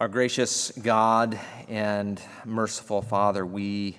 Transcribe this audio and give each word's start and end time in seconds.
Our 0.00 0.06
gracious 0.06 0.70
God 0.80 1.40
and 1.68 2.22
merciful 2.44 3.02
Father, 3.02 3.44
we 3.44 3.98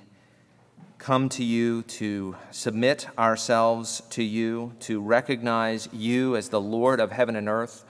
come 0.98 1.28
to 1.28 1.44
you 1.44 1.82
to 1.84 2.38
submit 2.52 3.10
ourselves 3.18 4.02
to 4.12 4.24
you, 4.24 4.72
to 4.80 5.02
recognize 5.02 5.90
you 5.92 6.38
as 6.38 6.48
the 6.48 6.62
Lord 6.62 7.02
of 7.02 7.12
heaven 7.12 7.36
and 7.36 7.50
earth. 7.50 7.84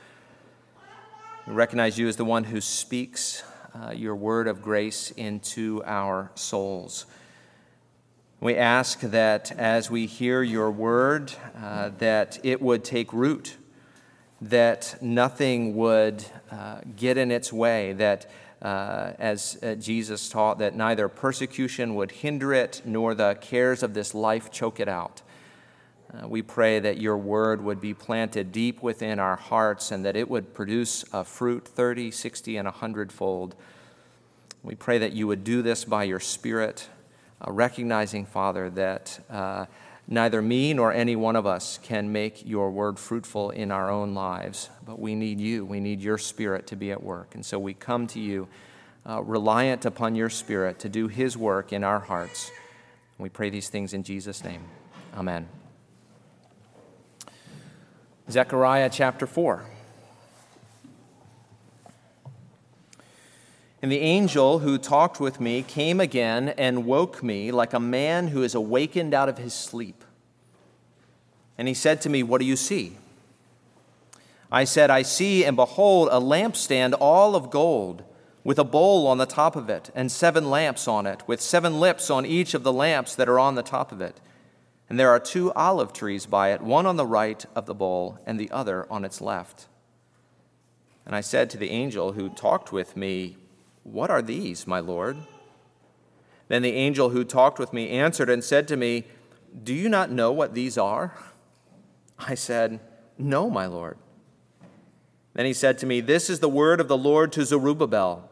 We 1.46 1.54
recognize 1.54 2.00
you 2.00 2.08
as 2.08 2.16
the 2.16 2.26
one 2.26 2.46
who 2.46 2.62
speaks 2.62 3.44
uh, 3.76 3.92
your 3.92 4.16
word 4.16 4.48
of 4.48 4.64
grace 4.64 5.12
into 5.12 5.84
our 5.86 6.32
souls. 6.34 7.06
We 8.40 8.56
ask 8.56 9.02
that 9.02 9.52
as 9.52 9.92
we 9.92 10.08
hear 10.08 10.42
your 10.42 10.72
word, 10.72 11.32
uh, 11.62 11.92
that 12.00 12.40
it 12.42 12.60
would 12.60 12.84
take 12.84 13.14
root, 13.14 13.58
that 14.42 14.96
nothing 15.02 15.76
would 15.76 16.24
uh, 16.52 16.80
get 16.96 17.18
in 17.18 17.32
its 17.32 17.52
way, 17.52 17.94
that 17.94 18.30
uh, 18.62 19.14
as 19.20 19.58
uh, 19.64 19.76
Jesus 19.76 20.30
taught, 20.30 20.60
that 20.60 20.76
neither 20.76 21.08
persecution 21.08 21.96
would 21.96 22.12
hinder 22.12 22.54
it 22.54 22.82
nor 22.86 23.16
the 23.16 23.38
cares 23.42 23.84
of 23.84 23.94
this 23.94 24.14
life 24.14 24.52
choke 24.52 24.80
it 24.80 24.88
out. 24.88 25.22
Uh, 26.12 26.28
we 26.28 26.42
pray 26.42 26.80
that 26.80 26.98
your 26.98 27.18
word 27.18 27.64
would 27.64 27.80
be 27.80 27.94
planted 27.94 28.52
deep 28.52 28.82
within 28.82 29.20
our 29.20 29.36
hearts 29.36 29.92
and 29.92 30.04
that 30.04 30.16
it 30.16 30.30
would 30.30 30.54
produce 30.54 31.06
a 31.14 31.24
fruit 31.24 31.68
30, 31.68 32.10
60, 32.10 32.58
and 32.58 32.66
100 32.66 33.12
fold. 33.12 33.56
We 34.64 34.76
pray 34.76 34.98
that 34.98 35.14
you 35.14 35.28
would 35.28 35.44
do 35.44 35.62
this 35.62 35.86
by 35.86 36.04
your 36.04 36.20
Spirit 36.20 36.90
uh, 37.46 37.52
recognizing, 37.52 38.26
Father, 38.26 38.70
that 38.72 39.20
uh, 39.30 39.66
neither 40.10 40.42
me 40.42 40.74
nor 40.74 40.92
any 40.92 41.16
one 41.16 41.36
of 41.36 41.46
us 41.46 41.78
can 41.78 42.12
make 42.12 42.46
your 42.46 42.72
word 42.72 42.98
fruitful 42.98 43.52
in 43.52 43.72
our 43.72 43.90
own 43.90 44.16
lives, 44.16 44.70
but 44.86 45.00
we 45.00 45.14
need 45.14 45.40
you. 45.40 45.64
We 45.64 45.80
need 45.80 46.02
your 46.02 46.18
Spirit 46.18 46.66
to 46.68 46.76
be 46.76 46.92
at 46.92 47.02
work. 47.02 47.36
And 47.36 47.46
so 47.46 47.60
we 47.60 47.76
come 47.76 48.08
to 48.08 48.20
you 48.20 48.48
uh, 49.08 49.22
reliant 49.22 49.86
upon 49.86 50.16
your 50.16 50.30
Spirit 50.30 50.80
to 50.80 50.90
do 50.90 51.08
his 51.08 51.38
work 51.38 51.72
in 51.72 51.84
our 51.84 52.00
hearts. 52.00 52.52
We 53.20 53.30
pray 53.30 53.52
these 53.52 53.70
things 53.70 53.94
in 53.94 54.04
Jesus' 54.04 54.44
name. 54.44 54.64
Amen. 55.16 55.48
Zechariah 58.30 58.90
chapter 58.92 59.28
4. 59.28 59.66
And 63.82 63.92
the 63.92 64.00
angel 64.00 64.60
who 64.60 64.78
talked 64.78 65.20
with 65.20 65.40
me 65.40 65.62
came 65.64 66.00
again 66.00 66.50
and 66.50 66.86
woke 66.86 67.24
me 67.24 67.52
like 67.52 67.74
a 67.74 67.80
man 67.80 68.30
who 68.30 68.44
is 68.44 68.54
awakened 68.54 69.14
out 69.14 69.30
of 69.30 69.38
his 69.38 69.54
sleep. 69.54 70.04
And 71.58 71.68
he 71.68 71.74
said 71.74 72.02
to 72.02 72.10
me, 72.10 72.24
What 72.24 72.40
do 72.42 72.46
you 72.46 72.56
see? 72.56 72.98
I 74.52 74.64
said, 74.64 74.90
I 74.90 75.04
see, 75.04 75.46
and 75.46 75.56
behold, 75.56 76.10
a 76.12 76.20
lampstand 76.20 76.96
all 77.00 77.36
of 77.36 77.52
gold, 77.52 78.04
with 78.44 78.58
a 78.58 78.64
bowl 78.64 79.06
on 79.06 79.18
the 79.18 79.26
top 79.26 79.56
of 79.56 79.70
it, 79.70 79.92
and 79.94 80.12
seven 80.12 80.50
lamps 80.50 80.88
on 80.88 81.06
it, 81.06 81.22
with 81.28 81.40
seven 81.40 81.80
lips 81.80 82.10
on 82.10 82.26
each 82.26 82.54
of 82.54 82.64
the 82.64 82.74
lamps 82.74 83.14
that 83.16 83.30
are 83.30 83.40
on 83.40 83.56
the 83.56 83.62
top 83.62 83.92
of 83.92 84.02
it. 84.02 84.20
And 84.90 85.00
there 85.00 85.12
are 85.12 85.20
two 85.20 85.54
olive 85.54 85.94
trees 85.94 86.26
by 86.26 86.52
it, 86.52 86.62
one 86.62 86.88
on 86.88 86.96
the 86.96 87.06
right 87.06 87.46
of 87.56 87.68
the 87.68 87.76
bowl, 87.76 88.18
and 88.26 88.40
the 88.40 88.50
other 88.50 88.88
on 88.90 89.06
its 89.06 89.22
left. 89.22 89.68
And 91.06 91.16
I 91.16 91.22
said 91.22 91.50
to 91.52 91.58
the 91.58 91.70
angel 91.70 92.14
who 92.14 92.30
talked 92.30 92.72
with 92.72 92.98
me, 92.98 93.38
what 93.92 94.10
are 94.10 94.22
these, 94.22 94.68
my 94.68 94.80
Lord? 94.80 95.18
Then 96.48 96.62
the 96.62 96.74
angel 96.74 97.10
who 97.10 97.24
talked 97.24 97.60
with 97.60 97.74
me 97.74 97.90
answered 97.90 98.30
and 98.30 98.44
said 98.44 98.68
to 98.68 98.78
me, 98.78 99.06
Do 99.64 99.74
you 99.74 99.90
not 99.90 100.12
know 100.12 100.32
what 100.32 100.54
these 100.54 100.78
are? 100.78 101.18
I 102.18 102.36
said, 102.36 102.80
No, 103.18 103.50
my 103.50 103.66
Lord. 103.66 103.98
Then 105.34 105.46
he 105.46 105.54
said 105.54 105.78
to 105.80 105.86
me, 105.86 106.02
This 106.02 106.30
is 106.30 106.40
the 106.40 106.50
word 106.50 106.80
of 106.82 106.88
the 106.88 106.98
Lord 106.98 107.32
to 107.34 107.46
Zerubbabel. 107.46 108.30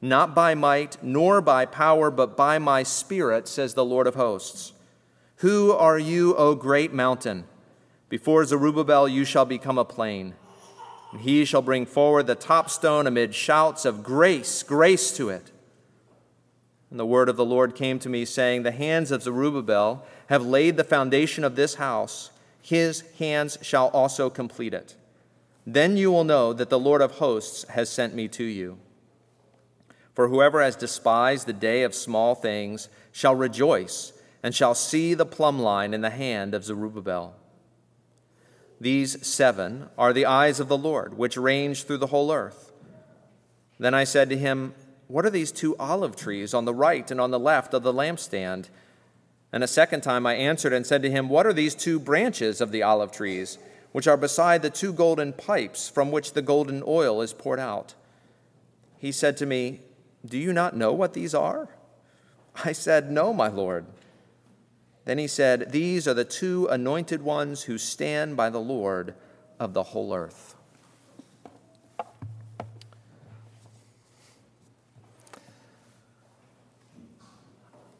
Not 0.00 0.34
by 0.34 0.54
might 0.54 1.02
nor 1.02 1.40
by 1.40 1.64
power, 1.64 2.10
but 2.10 2.36
by 2.36 2.58
my 2.58 2.82
spirit, 2.82 3.48
says 3.48 3.74
the 3.74 3.84
Lord 3.84 4.06
of 4.06 4.14
hosts. 4.14 4.72
Who 5.36 5.72
are 5.72 5.98
you, 5.98 6.36
O 6.36 6.54
great 6.54 6.92
mountain? 6.92 7.44
Before 8.08 8.44
Zerubbabel 8.44 9.08
you 9.08 9.24
shall 9.24 9.46
become 9.46 9.78
a 9.78 9.84
plain 9.84 10.34
and 11.14 11.22
he 11.22 11.44
shall 11.44 11.62
bring 11.62 11.86
forward 11.86 12.26
the 12.26 12.34
top 12.34 12.68
stone 12.68 13.06
amid 13.06 13.36
shouts 13.36 13.84
of 13.84 14.02
grace, 14.02 14.64
grace 14.64 15.16
to 15.16 15.28
it. 15.28 15.52
And 16.90 16.98
the 16.98 17.06
word 17.06 17.28
of 17.28 17.36
the 17.36 17.44
Lord 17.44 17.76
came 17.76 18.00
to 18.00 18.08
me, 18.08 18.24
saying, 18.24 18.64
The 18.64 18.72
hands 18.72 19.12
of 19.12 19.22
Zerubbabel 19.22 20.04
have 20.26 20.44
laid 20.44 20.76
the 20.76 20.82
foundation 20.82 21.44
of 21.44 21.54
this 21.54 21.76
house, 21.76 22.32
his 22.60 23.04
hands 23.20 23.58
shall 23.62 23.90
also 23.90 24.28
complete 24.28 24.74
it. 24.74 24.96
Then 25.64 25.96
you 25.96 26.10
will 26.10 26.24
know 26.24 26.52
that 26.52 26.68
the 26.68 26.80
Lord 26.80 27.00
of 27.00 27.12
hosts 27.12 27.64
has 27.68 27.88
sent 27.88 28.16
me 28.16 28.26
to 28.28 28.42
you. 28.42 28.78
For 30.14 30.26
whoever 30.26 30.60
has 30.62 30.74
despised 30.74 31.46
the 31.46 31.52
day 31.52 31.84
of 31.84 31.94
small 31.94 32.34
things 32.34 32.88
shall 33.12 33.36
rejoice 33.36 34.12
and 34.42 34.52
shall 34.52 34.74
see 34.74 35.14
the 35.14 35.24
plumb 35.24 35.60
line 35.60 35.94
in 35.94 36.00
the 36.00 36.10
hand 36.10 36.54
of 36.54 36.64
Zerubbabel. 36.64 37.36
These 38.80 39.26
seven 39.26 39.88
are 39.96 40.12
the 40.12 40.26
eyes 40.26 40.60
of 40.60 40.68
the 40.68 40.78
Lord, 40.78 41.16
which 41.16 41.36
range 41.36 41.84
through 41.84 41.98
the 41.98 42.08
whole 42.08 42.32
earth. 42.32 42.72
Then 43.78 43.94
I 43.94 44.04
said 44.04 44.28
to 44.30 44.36
him, 44.36 44.74
What 45.08 45.24
are 45.24 45.30
these 45.30 45.52
two 45.52 45.76
olive 45.78 46.16
trees 46.16 46.54
on 46.54 46.64
the 46.64 46.74
right 46.74 47.08
and 47.10 47.20
on 47.20 47.30
the 47.30 47.38
left 47.38 47.74
of 47.74 47.82
the 47.82 47.92
lampstand? 47.92 48.68
And 49.52 49.62
a 49.62 49.68
second 49.68 50.00
time 50.02 50.26
I 50.26 50.34
answered 50.34 50.72
and 50.72 50.86
said 50.86 51.02
to 51.02 51.10
him, 51.10 51.28
What 51.28 51.46
are 51.46 51.52
these 51.52 51.74
two 51.74 52.00
branches 52.00 52.60
of 52.60 52.72
the 52.72 52.82
olive 52.82 53.12
trees, 53.12 53.58
which 53.92 54.08
are 54.08 54.16
beside 54.16 54.62
the 54.62 54.70
two 54.70 54.92
golden 54.92 55.32
pipes 55.32 55.88
from 55.88 56.10
which 56.10 56.32
the 56.32 56.42
golden 56.42 56.82
oil 56.86 57.22
is 57.22 57.32
poured 57.32 57.60
out? 57.60 57.94
He 58.98 59.12
said 59.12 59.36
to 59.36 59.46
me, 59.46 59.80
Do 60.26 60.38
you 60.38 60.52
not 60.52 60.76
know 60.76 60.92
what 60.92 61.12
these 61.12 61.34
are? 61.34 61.68
I 62.64 62.72
said, 62.72 63.10
No, 63.10 63.32
my 63.32 63.48
Lord. 63.48 63.86
Then 65.04 65.18
he 65.18 65.26
said, 65.26 65.72
These 65.72 66.08
are 66.08 66.14
the 66.14 66.24
two 66.24 66.66
anointed 66.68 67.22
ones 67.22 67.64
who 67.64 67.78
stand 67.78 68.36
by 68.36 68.50
the 68.50 68.60
Lord 68.60 69.14
of 69.60 69.74
the 69.74 69.82
whole 69.82 70.14
earth. 70.14 70.54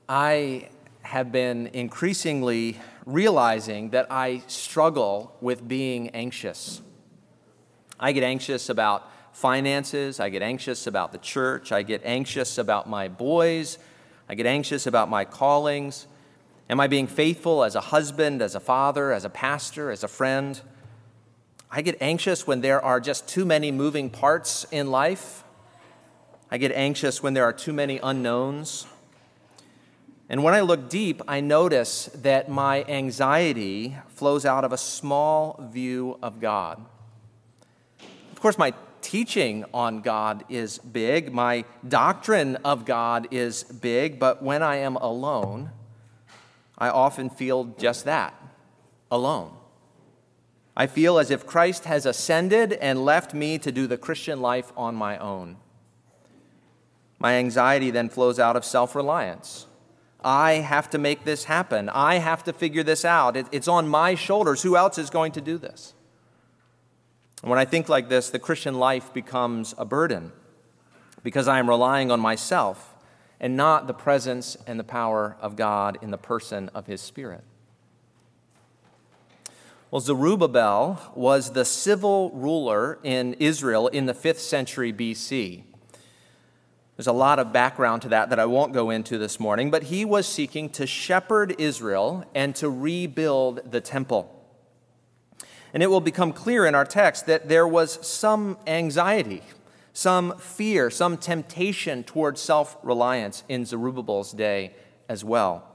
I 0.09 0.69
have 1.03 1.33
been 1.33 1.69
increasingly 1.69 2.79
realizing 3.07 3.91
that 3.91 4.07
I 4.11 4.43
struggle 4.47 5.37
with 5.41 5.67
being 5.67 6.11
anxious. 6.11 6.81
I 7.99 8.13
get 8.13 8.23
anxious 8.23 8.69
about 8.69 9.11
finances, 9.33 10.21
I 10.21 10.29
get 10.29 10.43
anxious 10.43 10.87
about 10.87 11.13
the 11.13 11.19
church, 11.19 11.73
I 11.73 11.83
get 11.83 12.03
anxious 12.05 12.59
about 12.59 12.89
my 12.89 13.09
boys, 13.09 13.79
I 14.29 14.35
get 14.35 14.47
anxious 14.47 14.87
about 14.87 15.09
my 15.09 15.25
callings. 15.25 16.07
Am 16.71 16.81
I 16.81 16.87
being 16.87 17.07
faithful 17.07 17.63
as 17.63 17.75
a 17.75 17.81
husband, 17.81 18.41
as 18.41 18.55
a 18.55 18.61
father, 18.61 19.13
as 19.13 19.25
a 19.25 19.29
pastor, 19.29 19.91
as 19.91 20.03
a 20.03 20.09
friend? 20.09 20.61
I 21.71 21.83
get 21.83 21.99
anxious 22.01 22.47
when 22.47 22.63
there 22.63 22.83
are 22.83 23.01
just 23.01 23.29
too 23.29 23.45
many 23.45 23.71
moving 23.71 24.09
parts 24.09 24.65
in 24.71 24.91
life. 24.91 25.45
I 26.51 26.57
get 26.57 26.73
anxious 26.73 27.23
when 27.23 27.35
there 27.35 27.45
are 27.45 27.53
too 27.53 27.73
many 27.73 27.99
unknowns. 28.03 28.87
And 30.31 30.43
when 30.43 30.55
I 30.55 30.61
look 30.61 30.89
deep, 30.89 31.21
I 31.29 31.41
notice 31.41 32.07
that 32.23 32.49
my 32.49 32.83
anxiety 32.85 33.97
flows 34.09 34.47
out 34.47 34.65
of 34.65 34.73
a 34.73 34.79
small 34.79 35.69
view 35.71 36.19
of 36.23 36.41
God. 36.41 36.83
Of 38.33 38.41
course, 38.41 38.57
my 38.57 38.73
teaching 39.03 39.67
on 39.75 40.01
God 40.01 40.45
is 40.49 40.79
big, 40.79 41.31
my 41.31 41.65
doctrine 41.87 42.57
of 42.57 42.87
God 42.87 43.29
is 43.33 43.65
big, 43.65 44.19
but 44.19 44.43
when 44.43 44.63
I 44.63 44.77
am 44.77 44.97
alone, 44.97 45.71
I 46.77 46.89
often 46.89 47.31
feel 47.31 47.65
just 47.79 48.05
that 48.05 48.35
alone. 49.11 49.53
I 50.77 50.87
feel 50.87 51.19
as 51.19 51.31
if 51.31 51.47
Christ 51.47 51.85
has 51.85 52.05
ascended 52.05 52.73
and 52.75 53.05
left 53.05 53.33
me 53.33 53.59
to 53.59 53.71
do 53.71 53.87
the 53.87 53.97
Christian 53.97 54.41
life 54.41 54.73
on 54.77 54.95
my 54.95 55.17
own. 55.19 55.57
My 57.19 57.35
anxiety 57.35 57.91
then 57.91 58.09
flows 58.09 58.39
out 58.41 58.57
of 58.57 58.65
self 58.65 58.95
reliance. 58.97 59.67
I 60.25 60.55
have 60.55 60.91
to 60.91 60.99
make 60.99 61.25
this 61.25 61.45
happen. 61.45 61.89
I 61.91 62.17
have 62.17 62.43
to 62.45 62.53
figure 62.53 62.83
this 62.83 63.05
out. 63.05 63.37
it's 63.37 63.69
on 63.69 63.87
my 63.87 64.15
shoulders. 64.15 64.63
Who 64.63 64.77
else 64.77 64.99
is 64.99 65.11
going 65.11 65.33
to 65.33 65.41
do 65.41 65.59
this? 65.59 65.93
When 67.43 67.59
I 67.59 67.67
think 67.67 67.91
like 67.91 68.09
this, 68.09 68.31
the 68.31 68.39
Christian 68.39 68.75
life 68.75 69.13
becomes 69.13 69.75
a 69.77 69.85
burden 69.85 70.33
because 71.23 71.47
I 71.47 71.59
am 71.59 71.69
relying 71.69 72.11
on 72.11 72.21
myself 72.21 72.94
and 73.45 73.59
not 73.59 73.87
the 73.87 73.93
presence 73.93 74.57
and 74.67 74.81
the 74.81 74.85
power 74.85 75.37
of 75.39 75.55
God 75.55 75.99
in 76.01 76.11
the 76.11 76.17
person 76.17 76.71
of 76.75 76.87
his 76.87 77.03
Spirit. 77.03 77.45
Well, 79.91 80.01
Zerubbabel 80.01 81.13
was 81.15 81.53
the 81.53 81.67
civil 81.67 82.31
ruler 82.31 82.99
in 83.03 83.35
Israel 83.35 83.89
in 83.89 84.07
the 84.07 84.15
5th 84.15 84.39
century 84.39 84.95
BC. 84.95 85.63
There's 86.97 87.07
a 87.07 87.13
lot 87.13 87.39
of 87.39 87.53
background 87.53 88.01
to 88.03 88.09
that 88.09 88.31
that 88.31 88.39
I 88.39 88.47
won't 88.47 88.73
go 88.73 88.89
into 88.89 89.19
this 89.19 89.39
morning, 89.39 89.71
but 89.71 89.85
he 89.85 90.07
was 90.07 90.27
seeking 90.27 90.71
to 90.71 90.87
shepherd 90.87 91.55
Israel 91.59 92.25
and 92.35 92.57
to 92.57 92.71
rebuild 92.71 93.71
the 93.71 93.83
temple. 93.83 94.43
And 95.75 95.83
it 95.83 95.89
will 95.89 96.01
become 96.01 96.33
clear 96.33 96.65
in 96.65 96.75
our 96.75 96.87
text 96.87 97.27
that 97.27 97.51
there 97.51 97.69
was 97.69 97.99
some 98.07 98.57
anxiety 98.67 99.43
some 99.95 100.37
fear, 100.39 100.91
some 100.91 101.17
temptation 101.17 102.03
towards 102.05 102.41
self 102.41 102.77
reliance 102.83 103.45
in 103.49 103.65
Zerubbabel's 103.65 104.33
day 104.33 104.75
as 105.09 105.25
well. 105.25 105.67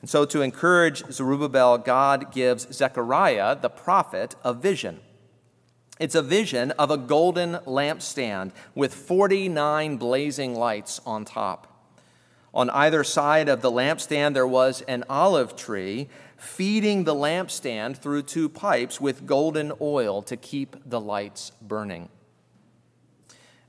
And 0.00 0.08
so, 0.08 0.24
to 0.26 0.42
encourage 0.42 1.02
Zerubbabel, 1.10 1.78
God 1.78 2.30
gives 2.30 2.72
Zechariah, 2.72 3.56
the 3.56 3.70
prophet, 3.70 4.36
a 4.44 4.54
vision. 4.54 5.00
It's 5.98 6.14
a 6.14 6.22
vision 6.22 6.70
of 6.72 6.92
a 6.92 6.96
golden 6.96 7.54
lampstand 7.66 8.52
with 8.76 8.94
49 8.94 9.96
blazing 9.96 10.54
lights 10.54 11.00
on 11.04 11.24
top. 11.24 11.64
On 12.54 12.70
either 12.70 13.02
side 13.02 13.48
of 13.48 13.62
the 13.62 13.72
lampstand, 13.72 14.34
there 14.34 14.46
was 14.46 14.82
an 14.82 15.04
olive 15.08 15.56
tree 15.56 16.08
feeding 16.36 17.02
the 17.04 17.14
lampstand 17.14 17.96
through 17.96 18.22
two 18.22 18.48
pipes 18.48 19.00
with 19.00 19.26
golden 19.26 19.72
oil 19.80 20.22
to 20.22 20.36
keep 20.36 20.76
the 20.86 21.00
lights 21.00 21.50
burning. 21.60 22.08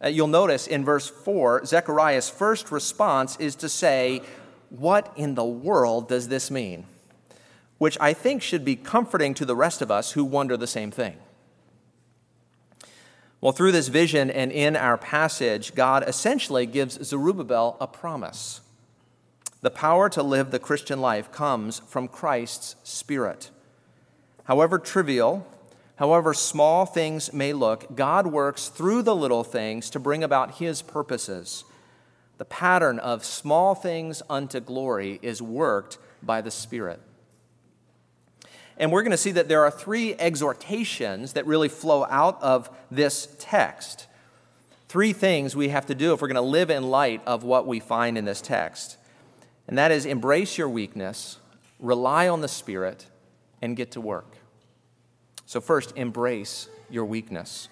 Uh, 0.03 0.07
you'll 0.07 0.27
notice 0.27 0.67
in 0.67 0.85
verse 0.85 1.09
4, 1.09 1.65
Zechariah's 1.65 2.29
first 2.29 2.71
response 2.71 3.35
is 3.37 3.55
to 3.55 3.69
say, 3.69 4.21
What 4.69 5.11
in 5.15 5.35
the 5.35 5.45
world 5.45 6.07
does 6.07 6.29
this 6.29 6.49
mean? 6.49 6.85
Which 7.77 7.97
I 7.99 8.13
think 8.13 8.41
should 8.41 8.63
be 8.63 8.75
comforting 8.75 9.33
to 9.35 9.45
the 9.45 9.55
rest 9.55 9.81
of 9.81 9.91
us 9.91 10.11
who 10.11 10.23
wonder 10.23 10.55
the 10.55 10.67
same 10.67 10.91
thing. 10.91 11.17
Well, 13.41 13.53
through 13.53 13.71
this 13.71 13.87
vision 13.87 14.29
and 14.29 14.51
in 14.51 14.75
our 14.75 14.97
passage, 14.97 15.73
God 15.73 16.03
essentially 16.07 16.65
gives 16.65 17.01
Zerubbabel 17.05 17.77
a 17.79 17.87
promise. 17.87 18.59
The 19.61 19.69
power 19.69 20.09
to 20.09 20.23
live 20.23 20.51
the 20.51 20.59
Christian 20.59 20.99
life 20.99 21.31
comes 21.31 21.79
from 21.79 22.07
Christ's 22.07 22.75
Spirit. 22.83 23.49
However 24.45 24.79
trivial, 24.79 25.45
however 25.99 26.33
small 26.33 26.85
things 26.85 27.33
may 27.33 27.51
look, 27.51 27.93
God 27.93 28.25
works 28.25 28.69
through 28.69 29.01
the 29.01 29.15
little 29.15 29.43
things 29.43 29.89
to 29.89 29.99
bring 29.99 30.23
about 30.23 30.55
His 30.55 30.81
purposes. 30.81 31.65
The 32.37 32.45
pattern 32.45 32.99
of 32.99 33.25
small 33.25 33.75
things 33.75 34.23
unto 34.29 34.61
glory 34.61 35.19
is 35.21 35.41
worked 35.41 35.97
by 36.23 36.39
the 36.39 36.51
Spirit. 36.51 37.01
And 38.77 38.93
we're 38.93 39.03
going 39.03 39.11
to 39.11 39.17
see 39.17 39.33
that 39.33 39.49
there 39.49 39.65
are 39.65 39.71
three 39.71 40.15
exhortations 40.15 41.33
that 41.33 41.45
really 41.45 41.67
flow 41.67 42.05
out 42.09 42.41
of 42.41 42.69
this 42.89 43.35
text. 43.37 44.07
Three 44.87 45.11
things 45.11 45.53
we 45.53 45.67
have 45.67 45.85
to 45.87 45.95
do 45.95 46.13
if 46.13 46.21
we're 46.21 46.29
going 46.29 46.35
to 46.35 46.41
live 46.41 46.69
in 46.69 46.83
light 46.83 47.21
of 47.25 47.43
what 47.43 47.67
we 47.67 47.81
find 47.81 48.17
in 48.17 48.23
this 48.23 48.39
text. 48.39 48.95
And 49.67 49.77
that 49.77 49.91
is 49.91 50.05
embrace 50.05 50.57
your 50.57 50.69
weakness, 50.69 51.39
rely 51.77 52.29
on 52.29 52.39
the 52.39 52.47
Spirit, 52.47 53.05
and 53.61 53.75
get 53.75 53.91
to 53.91 54.01
work. 54.01 54.38
So, 55.49 55.59
first, 55.59 55.93
embrace 55.95 56.69
your 56.91 57.05
weakness. 57.05 57.69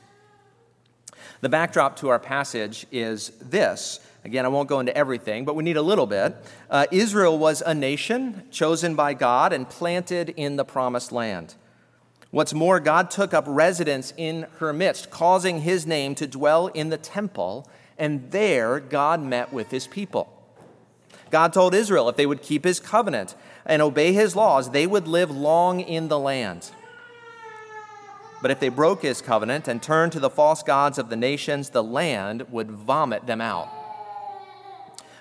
The 1.42 1.50
backdrop 1.50 1.96
to 1.98 2.10
our 2.10 2.18
passage 2.18 2.88
is 2.92 3.30
this 3.40 4.00
Again, 4.26 4.46
I 4.46 4.48
won't 4.48 4.68
go 4.68 4.80
into 4.80 4.98
everything, 4.98 5.46
but 5.46 5.56
we 5.56 5.64
need 5.64 5.78
a 5.78 5.84
little 5.84 6.08
bit. 6.08 6.36
Uh, 6.72 6.88
Israel 6.92 7.38
was 7.38 7.62
a 7.64 7.76
nation 7.76 8.48
chosen 8.50 8.96
by 8.96 9.14
God 9.14 9.54
and 9.54 9.70
planted 9.70 10.30
in 10.30 10.56
the 10.56 10.66
promised 10.66 11.12
land. 11.12 11.54
What's 12.32 12.52
more, 12.52 12.80
God 12.80 13.12
took 13.12 13.32
up 13.32 13.44
residence 13.48 14.12
in 14.18 14.48
her 14.58 14.74
midst, 14.74 15.12
causing 15.12 15.62
his 15.62 15.86
name 15.86 16.16
to 16.16 16.26
dwell 16.26 16.68
in 16.70 16.90
the 16.90 16.98
temple, 16.98 17.70
and 17.96 18.32
there 18.32 18.80
God 18.80 19.22
met 19.22 19.54
with 19.54 19.70
his 19.70 19.86
people. 19.86 20.34
God 21.30 21.54
told 21.54 21.76
Israel 21.76 22.10
if 22.10 22.16
they 22.16 22.26
would 22.26 22.42
keep 22.42 22.64
his 22.64 22.80
covenant 22.80 23.36
and 23.68 23.84
obey 23.84 24.14
his 24.14 24.36
laws, 24.36 24.72
they 24.72 24.88
would 24.88 25.08
live 25.08 25.30
long 25.30 25.80
in 25.80 26.08
the 26.08 26.18
land. 26.18 26.72
But 28.42 28.52
if 28.52 28.60
they 28.60 28.70
broke 28.70 29.02
his 29.02 29.22
covenant 29.22 29.68
and 29.68 29.82
turned 29.82 30.12
to 30.12 30.20
the 30.20 30.30
false 30.30 30.62
gods 30.64 30.98
of 30.98 31.10
the 31.10 31.16
nations, 31.16 31.70
the 31.70 31.84
land 31.84 32.44
would 32.52 32.70
vomit 32.70 33.26
them 33.26 33.42
out. 33.42 33.70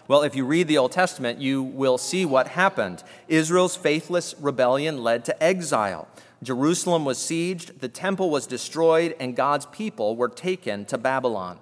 Well, 0.09 0.23
if 0.23 0.37
you 0.37 0.45
read 0.45 0.69
the 0.69 0.79
Old 0.79 0.93
Testament, 0.93 1.41
you 1.41 1.63
will 1.63 1.99
see 1.99 2.25
what 2.25 2.49
happened. 2.49 3.03
Israel's 3.27 3.75
faithless 3.75 4.35
rebellion 4.39 5.03
led 5.03 5.25
to 5.25 5.43
exile. 5.43 6.07
Jerusalem 6.43 7.05
was 7.05 7.19
sieged, 7.19 7.81
the 7.81 7.89
temple 7.89 8.31
was 8.31 8.47
destroyed, 8.47 9.17
and 9.19 9.35
God's 9.35 9.67
people 9.67 10.15
were 10.15 10.29
taken 10.29 10.85
to 10.87 10.99
Babylon. 10.99 11.59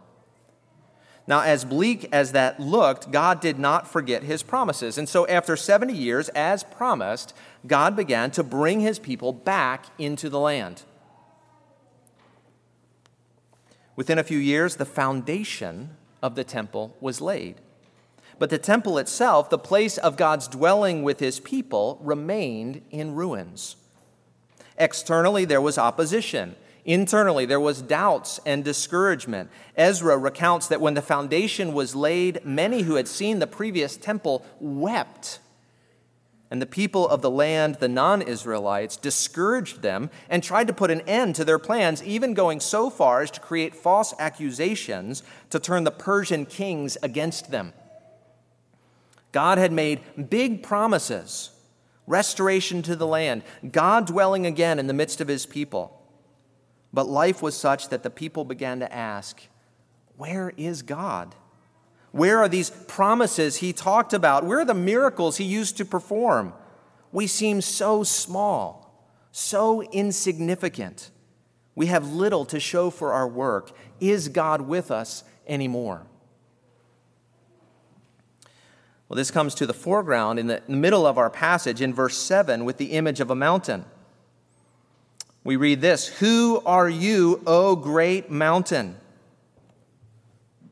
Now, 1.26 1.40
as 1.40 1.64
bleak 1.64 2.06
as 2.12 2.32
that 2.32 2.60
looked, 2.60 3.10
God 3.10 3.40
did 3.40 3.58
not 3.58 3.88
forget 3.88 4.24
his 4.24 4.42
promises. 4.42 4.98
And 4.98 5.08
so, 5.08 5.26
after 5.26 5.56
70 5.56 5.94
years, 5.94 6.28
as 6.30 6.64
promised, 6.64 7.32
God 7.66 7.96
began 7.96 8.30
to 8.32 8.42
bring 8.42 8.80
his 8.80 8.98
people 8.98 9.32
back 9.32 9.86
into 9.98 10.28
the 10.28 10.40
land. 10.40 10.82
Within 13.96 14.18
a 14.18 14.24
few 14.24 14.38
years, 14.38 14.76
the 14.76 14.84
foundation 14.84 15.96
of 16.22 16.34
the 16.34 16.44
temple 16.44 16.96
was 17.00 17.20
laid. 17.20 17.56
But 18.38 18.50
the 18.50 18.58
temple 18.58 18.98
itself, 18.98 19.50
the 19.50 19.58
place 19.58 19.98
of 19.98 20.16
God's 20.16 20.48
dwelling 20.48 21.02
with 21.02 21.20
his 21.20 21.38
people, 21.38 22.00
remained 22.02 22.82
in 22.90 23.14
ruins. 23.14 23.76
Externally, 24.76 25.44
there 25.44 25.60
was 25.60 25.78
opposition. 25.78 26.56
Internally, 26.84 27.46
there 27.46 27.60
was 27.60 27.80
doubts 27.80 28.40
and 28.44 28.64
discouragement. 28.64 29.50
Ezra 29.76 30.18
recounts 30.18 30.66
that 30.68 30.80
when 30.80 30.94
the 30.94 31.02
foundation 31.02 31.72
was 31.72 31.94
laid, 31.94 32.44
many 32.44 32.82
who 32.82 32.96
had 32.96 33.08
seen 33.08 33.38
the 33.38 33.46
previous 33.46 33.96
temple 33.96 34.44
wept. 34.60 35.38
And 36.50 36.60
the 36.60 36.66
people 36.66 37.08
of 37.08 37.22
the 37.22 37.30
land, 37.30 37.76
the 37.76 37.88
non 37.88 38.22
Israelites, 38.22 38.96
discouraged 38.96 39.82
them 39.82 40.10
and 40.28 40.42
tried 40.42 40.66
to 40.68 40.72
put 40.72 40.90
an 40.90 41.00
end 41.02 41.34
to 41.36 41.44
their 41.44 41.58
plans, 41.58 42.02
even 42.02 42.34
going 42.34 42.60
so 42.60 42.90
far 42.90 43.22
as 43.22 43.30
to 43.32 43.40
create 43.40 43.74
false 43.74 44.14
accusations 44.18 45.22
to 45.50 45.58
turn 45.58 45.84
the 45.84 45.90
Persian 45.90 46.46
kings 46.46 46.96
against 47.02 47.50
them. 47.50 47.72
God 49.32 49.58
had 49.58 49.72
made 49.72 50.00
big 50.30 50.62
promises 50.62 51.50
restoration 52.06 52.82
to 52.82 52.96
the 52.96 53.06
land, 53.06 53.42
God 53.70 54.06
dwelling 54.06 54.46
again 54.46 54.78
in 54.78 54.86
the 54.86 54.92
midst 54.92 55.20
of 55.20 55.28
his 55.28 55.46
people. 55.46 56.00
But 56.92 57.08
life 57.08 57.42
was 57.42 57.56
such 57.56 57.88
that 57.88 58.02
the 58.02 58.10
people 58.10 58.44
began 58.44 58.80
to 58.80 58.94
ask, 58.94 59.42
Where 60.16 60.52
is 60.56 60.82
God? 60.82 61.34
Where 62.14 62.38
are 62.38 62.48
these 62.48 62.70
promises 62.70 63.56
he 63.56 63.72
talked 63.72 64.12
about? 64.12 64.44
Where 64.44 64.60
are 64.60 64.64
the 64.64 64.72
miracles 64.72 65.38
he 65.38 65.42
used 65.42 65.78
to 65.78 65.84
perform? 65.84 66.52
We 67.10 67.26
seem 67.26 67.60
so 67.60 68.04
small, 68.04 69.04
so 69.32 69.82
insignificant. 69.82 71.10
We 71.74 71.86
have 71.86 72.12
little 72.12 72.44
to 72.44 72.60
show 72.60 72.90
for 72.90 73.12
our 73.12 73.26
work. 73.26 73.72
Is 73.98 74.28
God 74.28 74.60
with 74.60 74.92
us 74.92 75.24
anymore? 75.48 76.06
Well, 79.08 79.16
this 79.16 79.32
comes 79.32 79.52
to 79.56 79.66
the 79.66 79.74
foreground 79.74 80.38
in 80.38 80.46
the 80.46 80.62
middle 80.68 81.08
of 81.08 81.18
our 81.18 81.30
passage 81.30 81.82
in 81.82 81.92
verse 81.92 82.16
7 82.16 82.64
with 82.64 82.76
the 82.76 82.92
image 82.92 83.18
of 83.18 83.30
a 83.30 83.34
mountain. 83.34 83.84
We 85.42 85.56
read 85.56 85.80
this 85.80 86.06
Who 86.20 86.62
are 86.64 86.88
you, 86.88 87.42
O 87.44 87.74
great 87.74 88.30
mountain? 88.30 88.98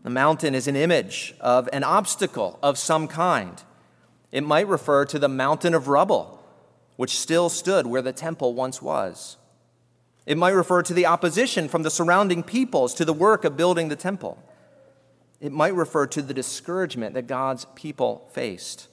The 0.02 0.10
mountain 0.10 0.54
is 0.54 0.66
an 0.66 0.76
image 0.76 1.34
of 1.40 1.68
an 1.72 1.84
obstacle 1.84 2.58
of 2.62 2.76
some 2.76 3.06
kind. 3.06 3.62
It 4.32 4.42
might 4.42 4.66
refer 4.66 5.04
to 5.04 5.18
the 5.18 5.28
mountain 5.28 5.74
of 5.74 5.88
rubble, 5.88 6.42
which 6.96 7.18
still 7.18 7.48
stood 7.48 7.86
where 7.86 8.02
the 8.02 8.12
temple 8.12 8.54
once 8.54 8.82
was. 8.82 9.36
It 10.26 10.38
might 10.38 10.50
refer 10.50 10.82
to 10.82 10.94
the 10.94 11.06
opposition 11.06 11.68
from 11.68 11.82
the 11.82 11.90
surrounding 11.90 12.42
peoples 12.42 12.94
to 12.94 13.04
the 13.04 13.12
work 13.12 13.44
of 13.44 13.56
building 13.56 13.88
the 13.88 13.96
temple. 13.96 14.42
It 15.40 15.52
might 15.52 15.74
refer 15.74 16.06
to 16.08 16.22
the 16.22 16.34
discouragement 16.34 17.14
that 17.14 17.26
God's 17.26 17.66
people 17.74 18.28
faced. 18.32 18.88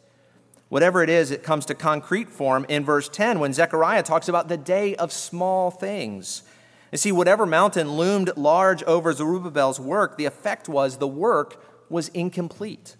Whatever 0.70 1.02
it 1.02 1.10
is, 1.10 1.32
it 1.32 1.44
comes 1.44 1.66
to 1.68 1.76
concrete 1.76 2.30
form 2.30 2.66
in 2.70 2.86
verse 2.86 3.10
10 3.10 3.40
when 3.40 3.54
Zechariah 3.54 4.04
talks 4.04 4.28
about 4.28 4.48
the 4.48 4.58
day 4.58 4.96
of 4.96 5.12
small 5.12 5.72
things. 5.72 6.44
You 6.92 6.98
see, 6.98 7.12
whatever 7.12 7.46
mountain 7.46 7.94
loomed 7.94 8.32
large 8.36 8.82
over 8.84 9.14
Zerubbabel's 9.14 9.80
work, 9.80 10.18
the 10.18 10.26
effect 10.26 10.68
was 10.68 10.98
the 10.98 11.08
work 11.08 11.64
was 11.90 12.10
incomplete. 12.10 12.96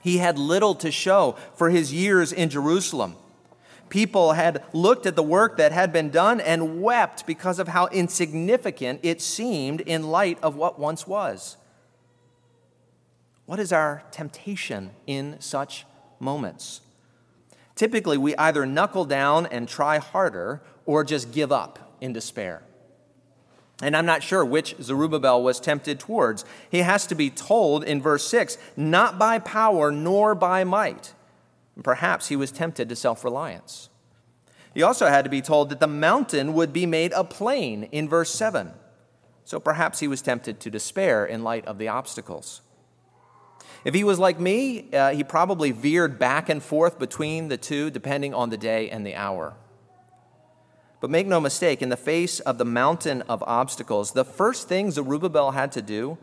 He 0.00 0.18
had 0.18 0.38
little 0.38 0.74
to 0.76 0.90
show 0.90 1.36
for 1.54 1.68
his 1.68 1.92
years 1.92 2.32
in 2.32 2.48
Jerusalem. 2.48 3.16
People 3.90 4.32
had 4.32 4.62
looked 4.72 5.04
at 5.04 5.16
the 5.16 5.22
work 5.22 5.56
that 5.58 5.72
had 5.72 5.92
been 5.92 6.10
done 6.10 6.40
and 6.40 6.80
wept 6.80 7.26
because 7.26 7.58
of 7.58 7.68
how 7.68 7.88
insignificant 7.88 9.00
it 9.02 9.20
seemed 9.20 9.80
in 9.82 10.10
light 10.10 10.38
of 10.42 10.56
what 10.56 10.78
once 10.78 11.06
was. 11.06 11.56
What 13.46 13.58
is 13.58 13.72
our 13.72 14.04
temptation 14.12 14.92
in 15.06 15.36
such 15.40 15.84
moments? 16.20 16.82
Typically, 17.74 18.16
we 18.16 18.36
either 18.36 18.64
knuckle 18.64 19.04
down 19.04 19.46
and 19.46 19.68
try 19.68 19.98
harder 19.98 20.62
or 20.86 21.02
just 21.02 21.32
give 21.32 21.50
up 21.50 21.96
in 22.00 22.12
despair. 22.12 22.62
And 23.82 23.96
I'm 23.96 24.06
not 24.06 24.22
sure 24.22 24.44
which 24.44 24.76
Zerubbabel 24.80 25.42
was 25.42 25.58
tempted 25.58 25.98
towards. 25.98 26.44
He 26.70 26.78
has 26.78 27.06
to 27.06 27.14
be 27.14 27.30
told 27.30 27.82
in 27.84 28.02
verse 28.02 28.26
6 28.26 28.58
not 28.76 29.18
by 29.18 29.38
power 29.38 29.90
nor 29.90 30.34
by 30.34 30.64
might. 30.64 31.14
Perhaps 31.82 32.28
he 32.28 32.36
was 32.36 32.52
tempted 32.52 32.88
to 32.88 32.96
self 32.96 33.24
reliance. 33.24 33.88
He 34.74 34.82
also 34.82 35.06
had 35.06 35.24
to 35.24 35.30
be 35.30 35.40
told 35.40 35.70
that 35.70 35.80
the 35.80 35.86
mountain 35.86 36.52
would 36.54 36.72
be 36.72 36.86
made 36.86 37.12
a 37.12 37.24
plain 37.24 37.84
in 37.84 38.08
verse 38.08 38.30
7. 38.30 38.72
so 39.44 39.58
perhaps 39.58 39.98
he 39.98 40.06
was 40.06 40.22
tempted 40.22 40.60
to 40.60 40.70
despair 40.70 41.24
in 41.24 41.42
light 41.42 41.66
of 41.66 41.78
the 41.78 41.88
obstacles. 41.88 42.60
If 43.84 43.94
he 43.94 44.04
was 44.04 44.18
like 44.18 44.38
me, 44.38 44.92
uh, 44.92 45.10
he 45.10 45.24
probably 45.24 45.72
veered 45.72 46.18
back 46.18 46.48
and 46.48 46.62
forth 46.62 46.98
between 46.98 47.48
the 47.48 47.56
two, 47.56 47.90
depending 47.90 48.34
on 48.34 48.50
the 48.50 48.56
day 48.56 48.90
and 48.90 49.04
the 49.06 49.16
hour. 49.16 49.56
But 51.00 51.10
make 51.10 51.26
no 51.26 51.40
mistake, 51.40 51.80
in 51.80 51.88
the 51.88 51.96
face 51.96 52.40
of 52.40 52.58
the 52.58 52.64
mountain 52.64 53.22
of 53.22 53.42
obstacles, 53.46 54.12
the 54.12 54.24
first 54.24 54.68
thing 54.68 54.90
Zerubbabel 54.90 55.52
had 55.52 55.72
to 55.72 55.82
do 55.82 56.18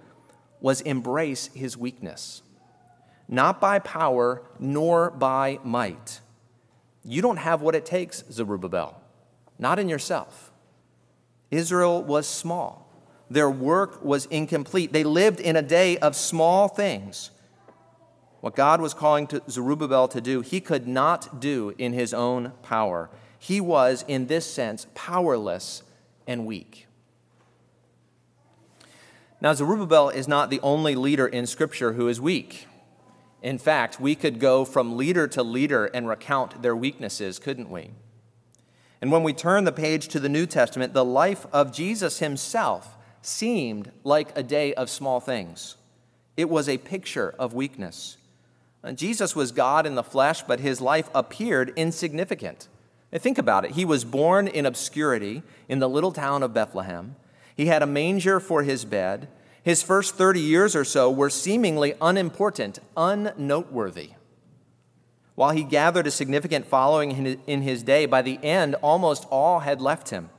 was 0.61 0.81
embrace 0.81 1.47
his 1.53 1.75
weakness. 1.75 2.43
Not 3.27 3.59
by 3.59 3.79
power, 3.79 4.43
nor 4.59 5.09
by 5.09 5.59
might. 5.63 6.21
You 7.03 7.21
don't 7.21 7.37
have 7.37 7.61
what 7.61 7.75
it 7.75 7.85
takes, 7.85 8.23
Zerubbabel, 8.31 9.01
not 9.57 9.79
in 9.79 9.89
yourself. 9.89 10.51
Israel 11.49 12.03
was 12.03 12.27
small, 12.27 12.87
their 13.29 13.49
work 13.49 14.03
was 14.03 14.25
incomplete. 14.27 14.93
They 14.93 15.03
lived 15.03 15.39
in 15.39 15.55
a 15.55 15.61
day 15.61 15.97
of 15.97 16.15
small 16.15 16.67
things. 16.67 17.31
What 18.39 18.55
God 18.55 18.79
was 18.79 18.93
calling 18.93 19.27
to 19.27 19.41
Zerubbabel 19.49 20.07
to 20.09 20.21
do, 20.21 20.41
he 20.41 20.61
could 20.61 20.87
not 20.87 21.39
do 21.41 21.73
in 21.77 21.91
his 21.93 22.13
own 22.13 22.53
power. 22.61 23.09
He 23.39 23.61
was, 23.61 24.03
in 24.07 24.27
this 24.27 24.51
sense, 24.51 24.87
powerless 24.95 25.83
and 26.25 26.45
weak. 26.45 26.87
Now, 29.39 29.53
Zerubbabel 29.53 30.09
is 30.09 30.27
not 30.27 30.49
the 30.49 30.59
only 30.61 30.95
leader 30.95 31.27
in 31.27 31.45
Scripture 31.45 31.93
who 31.93 32.07
is 32.07 32.19
weak. 32.19 32.67
In 33.43 33.59
fact, 33.59 33.99
we 33.99 34.15
could 34.15 34.39
go 34.39 34.65
from 34.65 34.97
leader 34.97 35.27
to 35.27 35.43
leader 35.43 35.85
and 35.85 36.07
recount 36.07 36.63
their 36.63 36.75
weaknesses, 36.75 37.37
couldn't 37.37 37.69
we? 37.69 37.91
And 38.99 39.11
when 39.11 39.21
we 39.21 39.33
turn 39.33 39.63
the 39.63 39.71
page 39.71 40.07
to 40.09 40.19
the 40.19 40.29
New 40.29 40.47
Testament, 40.47 40.93
the 40.93 41.05
life 41.05 41.45
of 41.53 41.71
Jesus 41.71 42.17
himself 42.17 42.97
seemed 43.21 43.91
like 44.03 44.35
a 44.35 44.41
day 44.41 44.73
of 44.73 44.89
small 44.89 45.19
things. 45.19 45.75
It 46.35 46.49
was 46.49 46.67
a 46.67 46.77
picture 46.79 47.35
of 47.37 47.53
weakness. 47.53 48.17
Uh, 48.83 48.93
Jesus 48.93 49.35
was 49.35 49.51
God 49.51 49.85
in 49.85 49.95
the 49.95 50.03
flesh, 50.03 50.41
but 50.43 50.59
his 50.59 50.81
life 50.81 51.09
appeared 51.13 51.73
insignificant. 51.75 52.67
And 53.11 53.21
think 53.21 53.37
about 53.37 53.65
it. 53.65 53.71
He 53.71 53.85
was 53.85 54.03
born 54.03 54.47
in 54.47 54.65
obscurity 54.65 55.43
in 55.69 55.79
the 55.79 55.89
little 55.89 56.11
town 56.11 56.43
of 56.43 56.53
Bethlehem. 56.53 57.15
He 57.55 57.67
had 57.67 57.81
a 57.81 57.87
manger 57.87 58.39
for 58.39 58.63
his 58.63 58.85
bed. 58.85 59.29
His 59.63 59.81
first 59.81 60.15
30 60.15 60.39
years 60.39 60.75
or 60.75 60.83
so 60.83 61.09
were 61.09 61.29
seemingly 61.29 61.93
unimportant, 62.01 62.79
unnoteworthy. 62.95 64.11
While 65.35 65.51
he 65.51 65.63
gathered 65.63 66.07
a 66.07 66.11
significant 66.11 66.65
following 66.65 67.39
in 67.45 67.61
his 67.61 67.83
day, 67.83 68.05
by 68.05 68.21
the 68.21 68.43
end, 68.43 68.75
almost 68.75 69.25
all 69.29 69.59
had 69.59 69.81
left 69.81 70.09
him. 70.09 70.29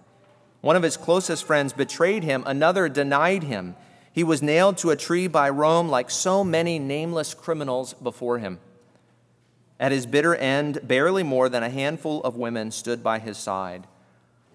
One 0.60 0.76
of 0.76 0.82
his 0.82 0.96
closest 0.96 1.44
friends 1.44 1.72
betrayed 1.72 2.24
him, 2.24 2.42
another 2.46 2.88
denied 2.88 3.44
him. 3.44 3.76
He 4.12 4.24
was 4.24 4.42
nailed 4.42 4.76
to 4.78 4.90
a 4.90 4.96
tree 4.96 5.28
by 5.28 5.50
Rome 5.50 5.88
like 5.88 6.10
so 6.10 6.42
many 6.42 6.80
nameless 6.80 7.32
criminals 7.32 7.94
before 7.94 8.38
him. 8.38 8.58
At 9.80 9.92
his 9.92 10.06
bitter 10.06 10.34
end, 10.34 10.80
barely 10.82 11.22
more 11.22 11.48
than 11.48 11.62
a 11.62 11.70
handful 11.70 12.22
of 12.22 12.36
women 12.36 12.70
stood 12.70 13.02
by 13.02 13.18
his 13.18 13.38
side. 13.38 13.86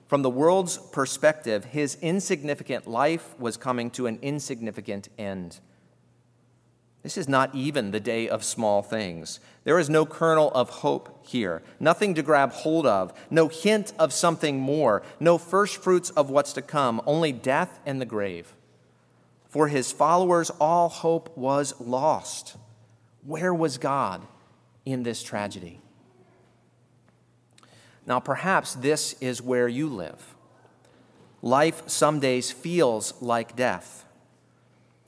From 0.08 0.22
the 0.22 0.30
world's 0.30 0.78
perspective, 0.78 1.66
his 1.66 1.98
insignificant 2.02 2.88
life 2.88 3.34
was 3.40 3.58
coming 3.58 3.90
to 3.92 4.06
an 4.06 4.20
insignificant 4.22 5.10
end. 5.18 5.60
This 7.04 7.18
is 7.18 7.28
not 7.28 7.54
even 7.54 7.92
the 7.92 8.00
day 8.00 8.30
of 8.30 8.44
small 8.44 8.82
things. 8.82 9.40
There 9.66 9.78
is 9.78 9.90
no 9.90 10.06
kernel 10.06 10.52
of 10.52 10.70
hope 10.70 11.26
here, 11.26 11.62
nothing 11.80 12.16
to 12.16 12.24
grab 12.24 12.52
hold 12.52 12.86
of, 12.86 13.14
no 13.30 13.50
hint 13.50 13.92
of 14.00 14.14
something 14.14 14.60
more, 14.60 15.04
no 15.20 15.38
first 15.38 15.84
fruits 15.84 16.10
of 16.12 16.30
what's 16.30 16.54
to 16.54 16.62
come, 16.62 17.02
only 17.06 17.34
death 17.34 17.80
and 17.86 18.00
the 18.00 18.06
grave. 18.06 18.54
For 19.50 19.68
his 19.68 19.92
followers, 19.92 20.50
all 20.62 20.90
hope 20.90 21.36
was 21.38 21.80
lost. 21.80 22.56
Where 23.26 23.54
was 23.54 23.78
God? 23.78 24.22
In 24.86 25.04
this 25.04 25.24
tragedy. 25.24 25.80
Now, 28.06 28.20
perhaps 28.20 28.74
this 28.74 29.16
is 29.22 29.42
where 29.42 29.68
you 29.68 29.88
live. 29.88 30.36
Life 31.42 31.84
some 31.88 32.20
days 32.20 32.52
feels 32.52 33.14
like 33.22 33.56
death. 33.56 34.06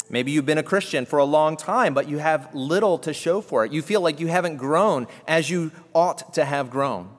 Maybe 0.09 0.31
you've 0.31 0.45
been 0.45 0.57
a 0.57 0.63
Christian 0.63 1.05
for 1.05 1.19
a 1.19 1.25
long 1.25 1.57
time, 1.57 1.93
but 1.93 2.07
you 2.07 2.19
have 2.19 2.53
little 2.53 2.97
to 2.99 3.13
show 3.13 3.41
for 3.41 3.65
it. 3.65 3.71
You 3.71 3.81
feel 3.81 4.01
like 4.01 4.19
you 4.19 4.27
haven't 4.27 4.57
grown 4.57 5.07
as 5.27 5.49
you 5.49 5.71
ought 5.93 6.33
to 6.35 6.45
have 6.45 6.69
grown. 6.69 7.09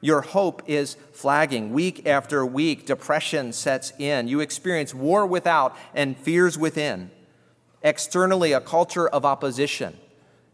Your 0.00 0.20
hope 0.20 0.62
is 0.66 0.96
flagging. 1.12 1.72
Week 1.72 2.06
after 2.06 2.44
week, 2.44 2.86
depression 2.86 3.52
sets 3.52 3.92
in. 3.98 4.28
You 4.28 4.40
experience 4.40 4.94
war 4.94 5.26
without 5.26 5.76
and 5.94 6.16
fears 6.16 6.58
within. 6.58 7.10
Externally, 7.82 8.52
a 8.52 8.60
culture 8.60 9.08
of 9.08 9.24
opposition 9.24 9.96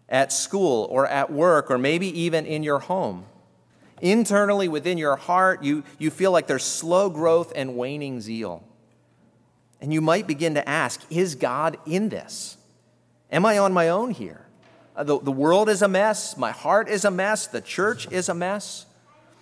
at 0.08 0.32
school 0.32 0.86
or 0.90 1.06
at 1.06 1.32
work 1.32 1.70
or 1.70 1.78
maybe 1.78 2.06
even 2.20 2.46
in 2.46 2.62
your 2.62 2.78
home. 2.78 3.26
Internally 4.00 4.68
within 4.68 4.98
your 4.98 5.16
heart, 5.16 5.62
you, 5.62 5.84
you 5.98 6.10
feel 6.10 6.30
like 6.30 6.46
there's 6.46 6.64
slow 6.64 7.08
growth 7.08 7.52
and 7.54 7.76
waning 7.76 8.20
zeal. 8.20 8.62
And 9.80 9.92
you 9.92 10.00
might 10.00 10.26
begin 10.26 10.54
to 10.54 10.68
ask 10.68 11.00
Is 11.10 11.34
God 11.34 11.78
in 11.86 12.08
this? 12.08 12.56
Am 13.30 13.44
I 13.46 13.58
on 13.58 13.72
my 13.72 13.88
own 13.88 14.10
here? 14.10 14.46
Uh, 14.96 15.04
the, 15.04 15.18
the 15.18 15.32
world 15.32 15.68
is 15.68 15.82
a 15.82 15.88
mess. 15.88 16.36
My 16.36 16.52
heart 16.52 16.88
is 16.88 17.04
a 17.04 17.10
mess. 17.10 17.46
The 17.46 17.60
church 17.60 18.10
is 18.12 18.28
a 18.28 18.34
mess. 18.34 18.86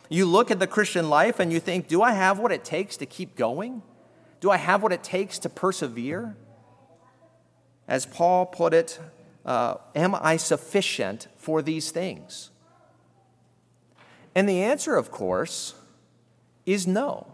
You 0.08 0.26
look 0.26 0.50
at 0.50 0.58
the 0.58 0.66
Christian 0.66 1.08
life 1.08 1.40
and 1.40 1.52
you 1.52 1.60
think, 1.60 1.88
Do 1.88 2.02
I 2.02 2.12
have 2.12 2.38
what 2.38 2.52
it 2.52 2.64
takes 2.64 2.96
to 2.98 3.06
keep 3.06 3.36
going? 3.36 3.82
Do 4.40 4.50
I 4.50 4.56
have 4.56 4.82
what 4.82 4.92
it 4.92 5.02
takes 5.02 5.38
to 5.40 5.48
persevere? 5.48 6.36
As 7.86 8.06
Paul 8.06 8.46
put 8.46 8.74
it, 8.74 8.98
uh, 9.44 9.76
Am 9.94 10.14
I 10.14 10.36
sufficient 10.36 11.28
for 11.36 11.62
these 11.62 11.90
things? 11.90 12.50
And 14.34 14.48
the 14.48 14.62
answer, 14.62 14.96
of 14.96 15.10
course, 15.10 15.74
is 16.64 16.86
no. 16.86 17.26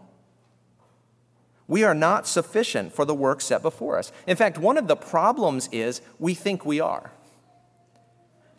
We 1.67 1.83
are 1.83 1.93
not 1.93 2.27
sufficient 2.27 2.93
for 2.93 3.05
the 3.05 3.13
work 3.13 3.41
set 3.41 3.61
before 3.61 3.97
us. 3.97 4.11
In 4.25 4.35
fact, 4.35 4.57
one 4.57 4.77
of 4.77 4.87
the 4.87 4.95
problems 4.95 5.69
is 5.71 6.01
we 6.17 6.33
think 6.33 6.65
we 6.65 6.79
are. 6.79 7.11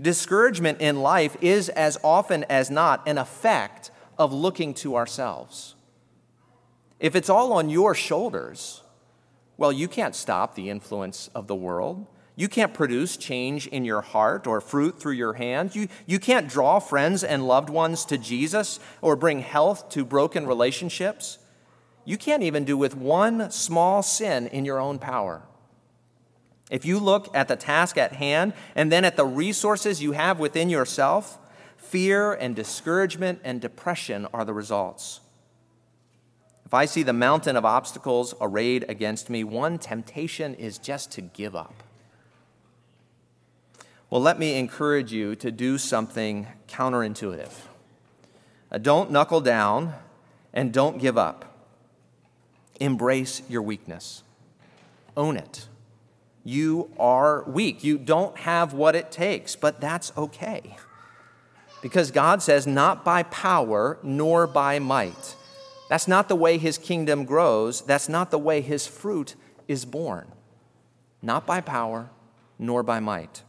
Discouragement 0.01 0.81
in 0.81 1.03
life 1.03 1.37
is 1.41 1.69
as 1.71 1.99
often 2.03 2.45
as 2.45 2.71
not 2.71 3.07
an 3.07 3.19
effect 3.19 3.91
of 4.17 4.33
looking 4.33 4.73
to 4.75 4.97
ourselves. 4.97 5.75
If 7.01 7.17
it's 7.17 7.29
all 7.29 7.53
on 7.53 7.69
your 7.69 7.95
shoulders, 7.95 8.83
well, 9.57 9.73
you 9.73 9.89
can't 9.89 10.15
stop 10.15 10.55
the 10.55 10.71
influence 10.71 11.29
of 11.35 11.49
the 11.49 11.55
world. 11.55 12.07
You 12.41 12.49
can't 12.49 12.73
produce 12.73 13.19
change 13.19 13.67
in 13.67 13.85
your 13.85 14.01
heart 14.01 14.47
or 14.47 14.63
fruit 14.63 14.99
through 14.99 15.13
your 15.13 15.35
hands. 15.35 15.77
You, 15.77 15.89
you 16.07 16.19
can't 16.19 16.49
draw 16.49 16.79
friends 16.79 17.23
and 17.23 17.47
loved 17.47 17.69
ones 17.69 18.07
to 18.07 18.17
Jesus 18.17 18.81
or 19.03 19.15
bring 19.15 19.41
health 19.41 19.91
to 19.91 20.07
broken 20.07 20.47
relationships. 20.47 21.37
You 22.07 22.17
can't 22.17 22.43
even 22.43 22.65
do 22.65 22.79
with 22.79 22.97
one 22.97 23.51
small 23.51 24.03
sin 24.03 24.47
in 24.47 24.65
your 24.65 24.81
own 24.81 24.99
power. 24.99 25.43
If 26.71 26.87
you 26.87 26.99
look 26.99 27.29
at 27.37 27.47
the 27.47 27.57
task 27.57 27.99
at 27.99 28.13
hand 28.13 28.55
and 28.75 28.91
then 28.91 29.05
at 29.05 29.19
the 29.19 29.27
resources 29.27 30.03
you 30.03 30.13
have 30.13 30.41
within 30.41 30.71
yourself, 30.71 31.39
fear 31.77 32.33
and 32.33 32.57
discouragement 32.57 33.41
and 33.45 33.61
depression 33.61 34.27
are 34.33 34.47
the 34.47 34.55
results. 34.55 35.21
If 36.65 36.73
I 36.73 36.87
see 36.87 37.03
the 37.03 37.13
mountain 37.13 37.57
of 37.57 37.67
obstacles 37.67 38.33
arrayed 38.41 38.87
against 38.89 39.29
me, 39.29 39.45
one 39.45 39.77
temptation 39.77 40.55
is 40.55 40.79
just 40.79 41.13
to 41.13 41.21
give 41.21 41.55
up. 41.55 41.83
Well, 44.11 44.21
let 44.21 44.41
me 44.41 44.59
encourage 44.59 45.13
you 45.13 45.37
to 45.37 45.53
do 45.53 45.79
something 45.79 46.49
counterintuitive. 46.67 47.53
Uh, 48.73 48.79
don't 48.79 49.13
knuckle 49.13 49.41
down 49.41 49.95
and 50.53 50.73
don't 50.73 50.99
give 50.99 51.17
up. 51.17 51.45
Embrace 52.81 53.43
your 53.49 53.63
weakness, 53.63 54.25
own 55.17 55.37
it. 55.37 55.69
You 56.43 56.91
are 56.99 57.45
weak. 57.45 57.85
You 57.85 57.99
don't 57.99 58.37
have 58.39 58.73
what 58.73 58.97
it 58.97 59.13
takes, 59.13 59.55
but 59.55 59.81
that's 59.81 60.13
okay. 60.17 60.77
Because 61.81 62.11
God 62.11 62.43
says, 62.43 62.67
not 62.67 63.05
by 63.05 63.23
power 63.25 63.97
nor 64.03 64.49
by 64.49 64.81
might. 64.81 65.37
That's 65.89 66.09
not 66.09 66.29
the 66.29 66.37
way 66.37 66.59
his 66.59 66.79
kingdom 66.79 67.25
grows. 67.25 67.83
That's 67.83 68.09
not 68.09 68.33
the 68.33 68.39
way 68.39 68.61
his 68.61 68.89
fruit 68.89 69.37
is 69.69 69.85
born. 69.85 70.33
Not 71.23 71.47
by 71.47 71.61
power 71.61 72.11
nor 72.59 72.83
by 72.83 72.99
might. 72.99 73.45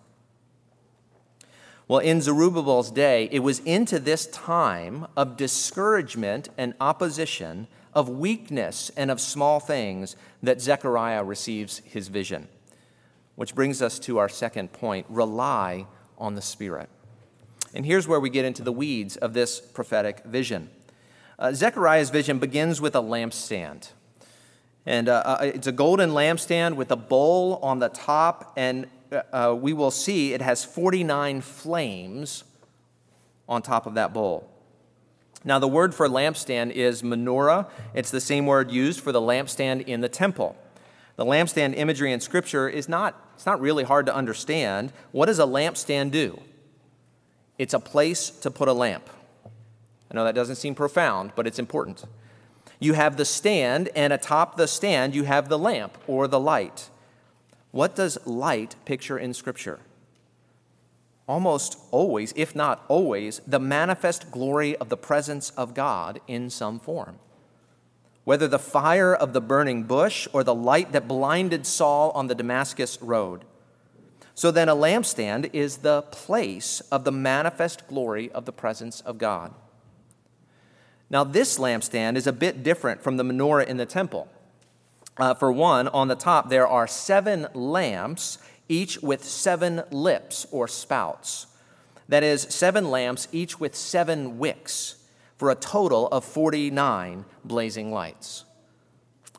Well, 1.91 1.99
in 1.99 2.21
Zerubbabel's 2.21 2.89
day, 2.89 3.27
it 3.33 3.39
was 3.39 3.59
into 3.59 3.99
this 3.99 4.25
time 4.27 5.07
of 5.17 5.35
discouragement 5.35 6.47
and 6.57 6.73
opposition, 6.79 7.67
of 7.93 8.07
weakness 8.07 8.89
and 8.95 9.11
of 9.11 9.19
small 9.19 9.59
things, 9.59 10.15
that 10.41 10.61
Zechariah 10.61 11.21
receives 11.21 11.79
his 11.79 12.07
vision. 12.07 12.47
Which 13.35 13.53
brings 13.53 13.81
us 13.81 13.99
to 13.99 14.19
our 14.19 14.29
second 14.29 14.71
point 14.71 15.05
rely 15.09 15.85
on 16.17 16.35
the 16.35 16.41
Spirit. 16.41 16.87
And 17.73 17.85
here's 17.85 18.07
where 18.07 18.21
we 18.21 18.29
get 18.29 18.45
into 18.45 18.63
the 18.63 18.71
weeds 18.71 19.17
of 19.17 19.33
this 19.33 19.59
prophetic 19.59 20.23
vision. 20.23 20.69
Uh, 21.37 21.51
Zechariah's 21.51 22.09
vision 22.09 22.39
begins 22.39 22.79
with 22.79 22.95
a 22.95 23.01
lampstand. 23.01 23.89
And 24.85 25.09
uh, 25.09 25.23
uh, 25.25 25.37
it's 25.41 25.67
a 25.67 25.73
golden 25.73 26.11
lampstand 26.11 26.75
with 26.77 26.89
a 26.89 26.95
bowl 26.95 27.59
on 27.61 27.79
the 27.79 27.89
top, 27.89 28.53
and 28.55 28.87
uh 29.11 29.55
we 29.59 29.73
will 29.73 29.91
see 29.91 30.33
it 30.33 30.41
has 30.41 30.63
49 30.63 31.41
flames 31.41 32.43
on 33.47 33.61
top 33.61 33.85
of 33.85 33.95
that 33.95 34.13
bowl. 34.13 34.49
Now, 35.43 35.57
the 35.57 35.67
word 35.67 35.95
for 35.95 36.07
lampstand 36.07 36.71
is 36.71 37.01
menorah. 37.01 37.69
It's 37.93 38.11
the 38.11 38.21
same 38.21 38.45
word 38.45 38.71
used 38.71 39.01
for 39.01 39.11
the 39.11 39.21
lampstand 39.21 39.87
in 39.87 40.01
the 40.01 40.09
temple. 40.09 40.55
The 41.15 41.25
lampstand 41.25 41.75
imagery 41.75 42.13
in 42.13 42.19
Scripture 42.19 42.69
is 42.69 42.87
not, 42.87 43.31
it's 43.35 43.45
not 43.45 43.59
really 43.59 43.83
hard 43.83 44.05
to 44.05 44.15
understand. 44.15 44.93
What 45.11 45.25
does 45.25 45.39
a 45.39 45.45
lampstand 45.45 46.11
do? 46.11 46.39
It's 47.57 47.73
a 47.73 47.79
place 47.79 48.29
to 48.29 48.51
put 48.51 48.67
a 48.67 48.73
lamp. 48.73 49.09
I 50.11 50.15
know 50.15 50.23
that 50.23 50.35
doesn't 50.35 50.55
seem 50.55 50.75
profound, 50.75 51.31
but 51.35 51.47
it's 51.47 51.59
important. 51.59 52.05
You 52.79 52.93
have 52.93 53.17
the 53.17 53.25
stand, 53.25 53.89
and 53.95 54.13
atop 54.13 54.57
the 54.57 54.67
stand, 54.67 55.15
you 55.15 55.23
have 55.23 55.49
the 55.49 55.59
lamp 55.59 55.97
or 56.07 56.27
the 56.27 56.39
light. 56.39 56.89
What 57.71 57.95
does 57.95 58.17
light 58.25 58.75
picture 58.85 59.17
in 59.17 59.33
Scripture? 59.33 59.79
almost 61.31 61.77
always, 61.91 62.33
if 62.35 62.53
not 62.53 62.83
always, 62.89 63.39
the 63.47 63.59
manifest 63.59 64.31
glory 64.31 64.75
of 64.75 64.89
the 64.89 64.97
presence 64.97 65.49
of 65.51 65.73
God 65.73 66.19
in 66.27 66.49
some 66.49 66.77
form. 66.77 67.19
Whether 68.25 68.49
the 68.49 68.59
fire 68.59 69.15
of 69.15 69.31
the 69.31 69.39
burning 69.39 69.83
bush 69.83 70.27
or 70.33 70.43
the 70.43 70.53
light 70.53 70.91
that 70.91 71.07
blinded 71.07 71.65
Saul 71.65 72.11
on 72.11 72.27
the 72.27 72.35
Damascus 72.35 73.01
road. 73.01 73.45
So 74.35 74.51
then, 74.51 74.67
a 74.67 74.75
lampstand 74.75 75.49
is 75.53 75.77
the 75.77 76.01
place 76.03 76.81
of 76.91 77.05
the 77.05 77.11
manifest 77.13 77.87
glory 77.87 78.29
of 78.31 78.45
the 78.45 78.51
presence 78.51 78.99
of 79.01 79.17
God. 79.17 79.53
Now, 81.09 81.23
this 81.23 81.57
lampstand 81.57 82.17
is 82.17 82.27
a 82.27 82.33
bit 82.33 82.61
different 82.61 83.01
from 83.01 83.15
the 83.17 83.23
menorah 83.23 83.67
in 83.67 83.77
the 83.77 83.85
temple. 83.85 84.27
Uh, 85.17 85.33
for 85.33 85.51
one, 85.51 85.87
on 85.89 86.07
the 86.07 86.15
top, 86.15 86.49
there 86.49 86.67
are 86.67 86.87
seven 86.87 87.47
lamps 87.53 88.37
each 88.71 88.99
with 89.01 89.23
seven 89.23 89.83
lips 89.91 90.47
or 90.51 90.67
spouts. 90.67 91.47
That 92.07 92.23
is, 92.23 92.43
seven 92.43 92.89
lamps, 92.89 93.27
each 93.31 93.59
with 93.59 93.75
seven 93.75 94.39
wicks, 94.39 94.95
for 95.37 95.49
a 95.49 95.55
total 95.55 96.07
of 96.07 96.23
49 96.23 97.25
blazing 97.43 97.91
lights. 97.91 98.45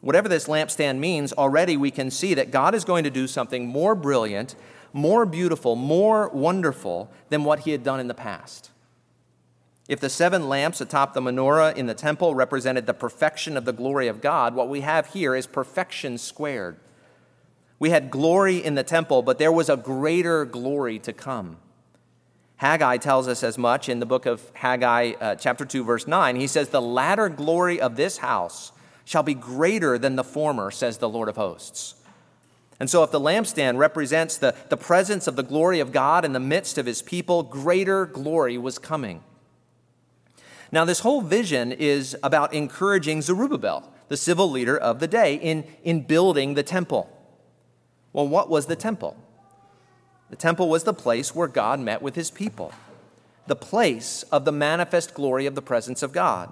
Whatever 0.02 0.29
this 0.29 0.49
lampstand 0.49 0.99
means, 0.99 1.33
already 1.33 1.76
we 1.76 1.91
can 1.91 2.11
see 2.11 2.35
that 2.35 2.50
God 2.50 2.75
is 2.75 2.85
going 2.85 3.05
to 3.05 3.11
do 3.11 3.26
something 3.26 3.67
more 3.67 3.95
brilliant, 3.95 4.57
more 4.93 5.25
beautiful, 5.25 5.76
more 5.76 6.29
wonderful 6.31 7.11
than 7.31 7.45
what 7.45 7.61
he 7.61 7.71
had 7.71 7.85
done 7.85 8.00
in 8.00 8.09
the 8.09 8.14
past. 8.14 8.72
If 9.92 10.00
the 10.00 10.08
seven 10.08 10.49
lamps 10.49 10.80
atop 10.80 11.12
the 11.12 11.20
menorah 11.20 11.76
in 11.76 11.84
the 11.84 11.92
temple 11.92 12.34
represented 12.34 12.87
the 12.87 12.94
perfection 12.94 13.58
of 13.58 13.66
the 13.66 13.75
glory 13.75 14.08
of 14.08 14.22
God, 14.22 14.54
what 14.54 14.70
we 14.70 14.80
have 14.80 15.08
here 15.08 15.34
is 15.34 15.46
perfection 15.46 16.16
squared. 16.16 16.78
We 17.78 17.90
had 17.90 18.11
glory 18.11 18.56
in 18.56 18.75
the 18.75 18.84
temple, 18.84 19.20
but 19.20 19.37
there 19.37 19.52
was 19.52 19.68
a 19.68 19.76
greater 19.76 20.46
glory 20.46 20.99
to 21.00 21.12
come. 21.12 21.58
Haggai 22.56 22.96
tells 22.96 23.28
us 23.28 23.44
as 23.44 23.58
much 23.58 23.90
in 23.90 24.00
the 24.00 24.06
book 24.06 24.25
of 24.25 24.40
Haggai, 24.54 25.12
uh, 25.20 25.34
chapter 25.34 25.66
2, 25.66 25.84
verse 25.84 26.06
9. 26.06 26.37
He 26.37 26.46
says, 26.46 26.70
The 26.70 26.80
latter 26.80 27.28
glory 27.28 27.78
of 27.78 27.96
this 27.96 28.16
house 28.16 28.72
shall 29.04 29.22
be 29.22 29.34
greater 29.34 29.99
than 29.99 30.16
the 30.16 30.25
former, 30.25 30.70
says 30.70 30.96
the 30.96 31.08
Lord 31.11 31.28
of 31.28 31.37
hosts. 31.37 31.96
And 32.80 32.88
so, 32.88 33.02
if 33.02 33.11
the 33.11 33.20
lampstand 33.20 33.76
represents 33.76 34.38
the, 34.38 34.54
the 34.70 34.78
presence 34.78 35.26
of 35.26 35.37
the 35.37 35.42
glory 35.42 35.80
of 35.80 35.92
God 35.92 36.25
in 36.25 36.32
the 36.32 36.40
midst 36.40 36.78
of 36.78 36.87
his 36.87 37.02
people, 37.02 37.42
greater 37.42 38.06
glory 38.06 38.56
was 38.56 38.78
coming. 38.78 39.22
Now, 40.73 40.87
this 40.87 41.00
whole 41.00 41.21
vision 41.21 41.71
is 41.71 42.17
about 42.23 42.55
encouraging 42.55 43.21
Zerubbabel, 43.21 43.93
the 44.09 44.17
civil 44.17 44.50
leader 44.50 44.76
of 44.76 45.00
the 45.00 45.07
day, 45.07 45.35
in, 45.35 45.64
in 45.85 46.00
building 46.00 46.55
the 46.55 46.62
temple. 46.62 47.14
Well, 48.14 48.26
what 48.26 48.49
was 48.49 48.67
the 48.67 48.76
temple? 48.76 49.14
The 50.31 50.37
temple 50.37 50.71
was 50.71 50.85
the 50.85 50.95
place 50.95 51.35
where 51.35 51.47
God 51.47 51.79
met 51.79 52.00
with 52.00 52.14
his 52.14 52.31
people, 52.31 52.73
the 53.46 53.55
place 53.55 54.23
of 54.33 54.46
the 54.46 54.53
manifest 54.53 55.12
glory 55.12 55.44
of 55.44 55.55
the 55.55 55.61
presence 55.61 56.03
of 56.03 56.12
God. 56.12 56.51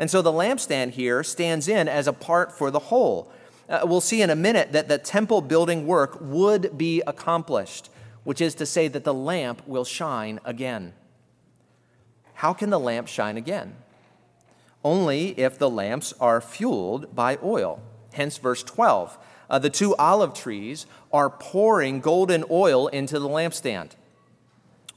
And 0.00 0.10
so 0.10 0.20
the 0.20 0.32
lampstand 0.32 0.90
here 0.90 1.22
stands 1.22 1.68
in 1.68 1.86
as 1.86 2.08
a 2.08 2.12
part 2.12 2.50
for 2.50 2.72
the 2.72 2.80
whole. 2.80 3.30
Uh, 3.68 3.82
we'll 3.84 4.00
see 4.00 4.20
in 4.20 4.30
a 4.30 4.36
minute 4.36 4.72
that 4.72 4.88
the 4.88 4.98
temple 4.98 5.40
building 5.40 5.86
work 5.86 6.18
would 6.20 6.76
be 6.76 7.02
accomplished, 7.06 7.88
which 8.24 8.40
is 8.40 8.56
to 8.56 8.66
say 8.66 8.88
that 8.88 9.04
the 9.04 9.14
lamp 9.14 9.62
will 9.68 9.84
shine 9.84 10.40
again. 10.44 10.92
How 12.34 12.52
can 12.52 12.70
the 12.70 12.80
lamp 12.80 13.08
shine 13.08 13.36
again? 13.36 13.76
Only 14.84 15.38
if 15.38 15.58
the 15.58 15.70
lamps 15.70 16.12
are 16.20 16.40
fueled 16.40 17.14
by 17.14 17.38
oil. 17.42 17.80
Hence, 18.12 18.38
verse 18.38 18.62
12 18.62 19.18
uh, 19.50 19.58
the 19.58 19.70
two 19.70 19.94
olive 19.96 20.34
trees 20.34 20.86
are 21.12 21.30
pouring 21.30 22.00
golden 22.00 22.44
oil 22.50 22.88
into 22.88 23.18
the 23.18 23.28
lampstand. 23.28 23.90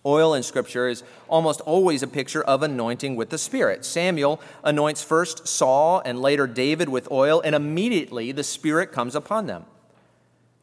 Oil 0.06 0.34
in 0.34 0.42
Scripture 0.42 0.88
is 0.88 1.04
almost 1.28 1.60
always 1.62 2.02
a 2.02 2.08
picture 2.08 2.42
of 2.44 2.64
anointing 2.64 3.16
with 3.16 3.30
the 3.30 3.38
Spirit. 3.38 3.84
Samuel 3.84 4.40
anoints 4.64 5.04
first 5.04 5.48
Saul 5.48 6.02
and 6.06 6.22
later 6.22 6.48
David 6.48 6.88
with 6.88 7.12
oil, 7.12 7.42
and 7.44 7.54
immediately 7.54 8.32
the 8.32 8.44
Spirit 8.44 8.92
comes 8.92 9.16
upon 9.16 9.48
them. 9.48 9.66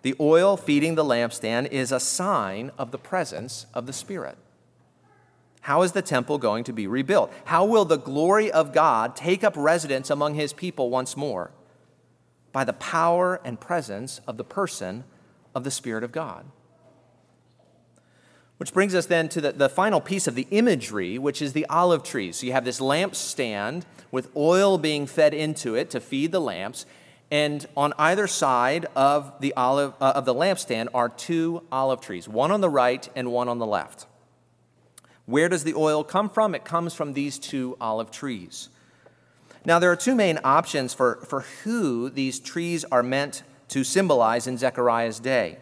The 0.03 0.15
oil 0.19 0.57
feeding 0.57 0.95
the 0.95 1.05
lampstand 1.05 1.71
is 1.71 1.93
a 1.93 2.01
sign 2.01 2.71
of 2.79 2.91
the 2.91 2.99
presence 2.99 3.67
of 3.75 3.87
the 3.87 3.93
Spirit. 3.93 4.39
How 5.64 5.83
is 5.83 5.92
the 5.92 6.03
temple 6.03 6.38
going 6.38 6.64
to 6.64 6.72
be 6.72 6.87
rebuilt? 6.87 7.33
How 7.44 7.64
will 7.64 7.85
the 7.85 7.98
glory 7.98 8.50
of 8.50 8.72
God 8.72 9.16
take 9.16 9.44
up 9.44 9.55
residence 9.57 10.09
among 10.09 10.35
his 10.35 10.55
people 10.55 10.88
once 10.88 11.16
more? 11.16 11.50
by 12.55 12.64
the 12.64 12.72
power 12.72 13.40
and 13.44 13.61
presence 13.61 14.20
of 14.29 14.37
the 14.37 14.44
person 14.44 15.03
of 15.57 15.64
the 15.64 15.72
Spirit 15.72 16.05
of 16.05 16.12
God. 16.12 16.46
Which 18.59 18.72
brings 18.72 18.94
us 18.94 19.07
then 19.07 19.29
to 19.31 19.40
the, 19.40 19.53
the 19.53 19.68
final 19.68 20.00
piece 20.00 20.29
of 20.29 20.37
the 20.37 20.46
imagery, 20.53 21.18
which 21.18 21.42
is 21.42 21.53
the 21.53 21.66
olive 21.66 22.05
tree. 22.05 22.31
So 22.31 22.46
you 22.46 22.53
have 22.53 22.64
this 22.64 22.79
lampstand 22.79 23.83
with 24.12 24.31
oil 24.37 24.79
being 24.79 25.07
fed 25.07 25.35
into 25.35 25.74
it 25.74 25.90
to 25.90 26.00
feed 26.00 26.31
the 26.31 26.40
lamps, 26.40 26.87
and 27.29 27.66
on 27.77 27.92
either 27.98 28.29
side 28.29 28.87
of 28.94 29.33
the 29.40 29.53
olive 29.55 29.94
uh, 30.00 30.12
of 30.14 30.24
the 30.24 30.35
lampstand 30.35 30.87
are 30.94 31.09
two 31.09 31.64
olive 31.72 32.00
trees, 32.00 32.29
one 32.29 32.53
on 32.53 32.61
the 32.61 32.70
right 32.70 33.09
and 33.16 33.33
one 33.33 33.48
on 33.48 33.59
the 33.59 33.66
left. 33.66 34.07
Where 35.27 35.49
does 35.49 35.65
the 35.65 35.75
oil 35.75 36.05
come 36.05 36.29
from? 36.29 36.55
It 36.55 36.65
comes 36.65 36.95
from 36.95 37.13
these 37.13 37.39
two 37.39 37.77
olive 37.81 38.11
trees. 38.11 38.69
Now, 39.65 39.79
there 39.79 39.91
are 39.91 39.97
two 39.97 40.15
main 40.15 40.39
options 40.45 40.93
for, 40.93 41.17
for 41.27 41.41
who 41.63 42.11
these 42.11 42.39
trees 42.39 42.85
are 42.93 43.03
meant 43.03 43.43
to 43.69 43.83
symbolize 43.83 44.47
in 44.47 44.59
Zechariah's 44.59 45.19
day. 45.19 45.59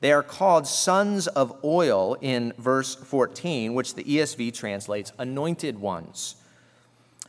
They 0.00 0.12
are 0.12 0.22
called 0.22 0.66
sons 0.66 1.26
of 1.26 1.58
oil 1.64 2.16
in 2.20 2.52
verse 2.58 2.94
14, 2.94 3.74
which 3.74 3.94
the 3.94 4.04
ESV 4.04 4.54
translates 4.54 5.12
anointed 5.18 5.78
ones. 5.78 6.36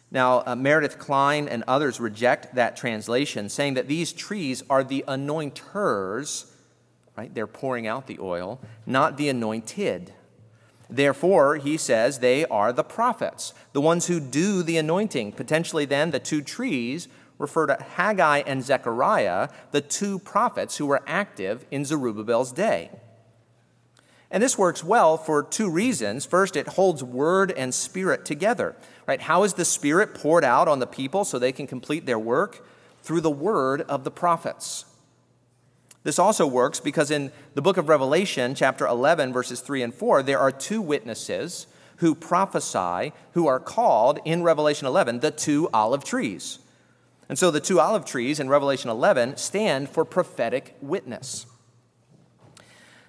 Now, 0.09 0.43
uh, 0.45 0.55
Meredith 0.55 0.99
Kline 0.99 1.47
and 1.47 1.63
others 1.67 1.99
reject 2.01 2.55
that 2.55 2.75
translation, 2.75 3.47
saying 3.47 3.75
that 3.75 3.87
these 3.87 4.11
trees 4.11 4.63
are 4.69 4.83
the 4.83 5.05
anointers, 5.07 6.51
right? 7.17 7.33
They're 7.33 7.47
pouring 7.47 7.87
out 7.87 8.07
the 8.07 8.19
oil, 8.19 8.59
not 8.85 9.15
the 9.15 9.29
anointed. 9.29 10.13
Therefore, 10.91 11.55
he 11.55 11.77
says 11.77 12.19
they 12.19 12.45
are 12.45 12.73
the 12.73 12.83
prophets, 12.83 13.53
the 13.71 13.79
ones 13.79 14.07
who 14.07 14.19
do 14.19 14.61
the 14.61 14.77
anointing. 14.77 15.31
Potentially, 15.31 15.85
then, 15.85 16.11
the 16.11 16.19
two 16.19 16.41
trees 16.41 17.07
refer 17.37 17.65
to 17.65 17.81
Haggai 17.81 18.39
and 18.45 18.61
Zechariah, 18.61 19.47
the 19.71 19.81
two 19.81 20.19
prophets 20.19 20.77
who 20.77 20.85
were 20.85 21.01
active 21.07 21.65
in 21.71 21.85
Zerubbabel's 21.85 22.51
day. 22.51 22.91
And 24.29 24.43
this 24.43 24.57
works 24.57 24.83
well 24.83 25.17
for 25.17 25.43
two 25.43 25.69
reasons. 25.69 26.25
First, 26.25 26.55
it 26.55 26.67
holds 26.67 27.03
word 27.03 27.51
and 27.51 27.73
spirit 27.73 28.25
together. 28.25 28.75
Right? 29.07 29.21
How 29.21 29.43
is 29.43 29.55
the 29.55 29.65
spirit 29.65 30.13
poured 30.13 30.45
out 30.45 30.67
on 30.67 30.79
the 30.79 30.87
people 30.87 31.25
so 31.25 31.39
they 31.39 31.51
can 31.51 31.67
complete 31.67 32.05
their 32.05 32.19
work? 32.19 32.65
Through 33.01 33.21
the 33.21 33.31
word 33.31 33.81
of 33.81 34.03
the 34.03 34.11
prophets. 34.11 34.85
This 36.03 36.17
also 36.17 36.47
works 36.47 36.79
because 36.79 37.11
in 37.11 37.31
the 37.53 37.61
book 37.61 37.77
of 37.77 37.87
Revelation, 37.87 38.55
chapter 38.55 38.87
11, 38.87 39.33
verses 39.33 39.61
3 39.61 39.83
and 39.83 39.93
4, 39.93 40.23
there 40.23 40.39
are 40.39 40.51
two 40.51 40.81
witnesses 40.81 41.67
who 41.97 42.15
prophesy, 42.15 43.13
who 43.33 43.45
are 43.45 43.59
called 43.59 44.19
in 44.25 44.41
Revelation 44.41 44.87
11 44.87 45.19
the 45.19 45.29
two 45.29 45.69
olive 45.71 46.03
trees. 46.03 46.59
And 47.29 47.37
so 47.37 47.51
the 47.51 47.59
two 47.59 47.79
olive 47.79 48.03
trees 48.03 48.39
in 48.39 48.49
Revelation 48.49 48.89
11 48.89 49.37
stand 49.37 49.89
for 49.89 50.03
prophetic 50.03 50.75
witness. 50.81 51.45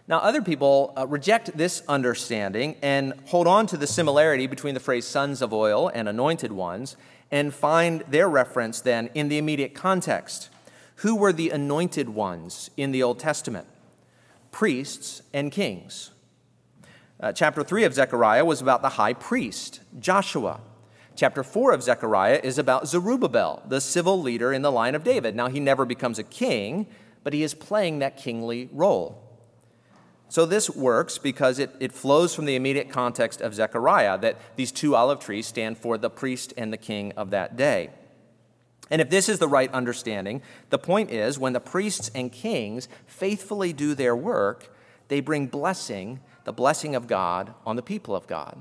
Now, 0.06 0.18
other 0.18 0.42
people 0.42 0.92
uh, 0.96 1.06
reject 1.06 1.56
this 1.56 1.82
understanding 1.88 2.76
and 2.82 3.14
hold 3.26 3.46
on 3.46 3.66
to 3.68 3.76
the 3.78 3.86
similarity 3.86 4.46
between 4.46 4.74
the 4.74 4.80
phrase 4.80 5.06
sons 5.06 5.40
of 5.40 5.54
oil 5.54 5.90
and 5.94 6.08
anointed 6.08 6.52
ones 6.52 6.96
and 7.30 7.54
find 7.54 8.04
their 8.08 8.28
reference 8.28 8.80
then 8.82 9.08
in 9.14 9.28
the 9.28 9.38
immediate 9.38 9.74
context. 9.74 10.50
Who 11.02 11.16
were 11.16 11.32
the 11.32 11.50
anointed 11.50 12.10
ones 12.10 12.70
in 12.76 12.92
the 12.92 13.02
Old 13.02 13.18
Testament? 13.18 13.66
Priests 14.52 15.22
and 15.34 15.50
kings. 15.50 16.12
Uh, 17.18 17.32
chapter 17.32 17.64
3 17.64 17.82
of 17.82 17.94
Zechariah 17.94 18.44
was 18.44 18.60
about 18.60 18.82
the 18.82 18.90
high 18.90 19.12
priest, 19.12 19.80
Joshua. 19.98 20.60
Chapter 21.16 21.42
4 21.42 21.72
of 21.72 21.82
Zechariah 21.82 22.40
is 22.44 22.56
about 22.56 22.86
Zerubbabel, 22.86 23.64
the 23.66 23.80
civil 23.80 24.22
leader 24.22 24.52
in 24.52 24.62
the 24.62 24.70
line 24.70 24.94
of 24.94 25.02
David. 25.02 25.34
Now, 25.34 25.48
he 25.48 25.58
never 25.58 25.84
becomes 25.84 26.20
a 26.20 26.22
king, 26.22 26.86
but 27.24 27.32
he 27.32 27.42
is 27.42 27.52
playing 27.52 27.98
that 27.98 28.16
kingly 28.16 28.68
role. 28.72 29.20
So, 30.28 30.46
this 30.46 30.70
works 30.70 31.18
because 31.18 31.58
it, 31.58 31.74
it 31.80 31.90
flows 31.90 32.32
from 32.32 32.44
the 32.44 32.54
immediate 32.54 32.90
context 32.90 33.40
of 33.40 33.56
Zechariah 33.56 34.18
that 34.18 34.36
these 34.54 34.70
two 34.70 34.94
olive 34.94 35.18
trees 35.18 35.48
stand 35.48 35.78
for 35.78 35.98
the 35.98 36.10
priest 36.10 36.54
and 36.56 36.72
the 36.72 36.76
king 36.76 37.10
of 37.16 37.30
that 37.30 37.56
day. 37.56 37.90
And 38.90 39.00
if 39.00 39.08
this 39.08 39.28
is 39.28 39.38
the 39.38 39.48
right 39.48 39.72
understanding, 39.72 40.42
the 40.70 40.78
point 40.78 41.10
is 41.10 41.38
when 41.38 41.52
the 41.52 41.60
priests 41.60 42.10
and 42.14 42.30
kings 42.30 42.88
faithfully 43.06 43.72
do 43.72 43.94
their 43.94 44.14
work, 44.14 44.74
they 45.08 45.20
bring 45.20 45.46
blessing, 45.46 46.20
the 46.44 46.52
blessing 46.52 46.94
of 46.94 47.06
God, 47.06 47.54
on 47.64 47.76
the 47.76 47.82
people 47.82 48.14
of 48.14 48.26
God. 48.26 48.58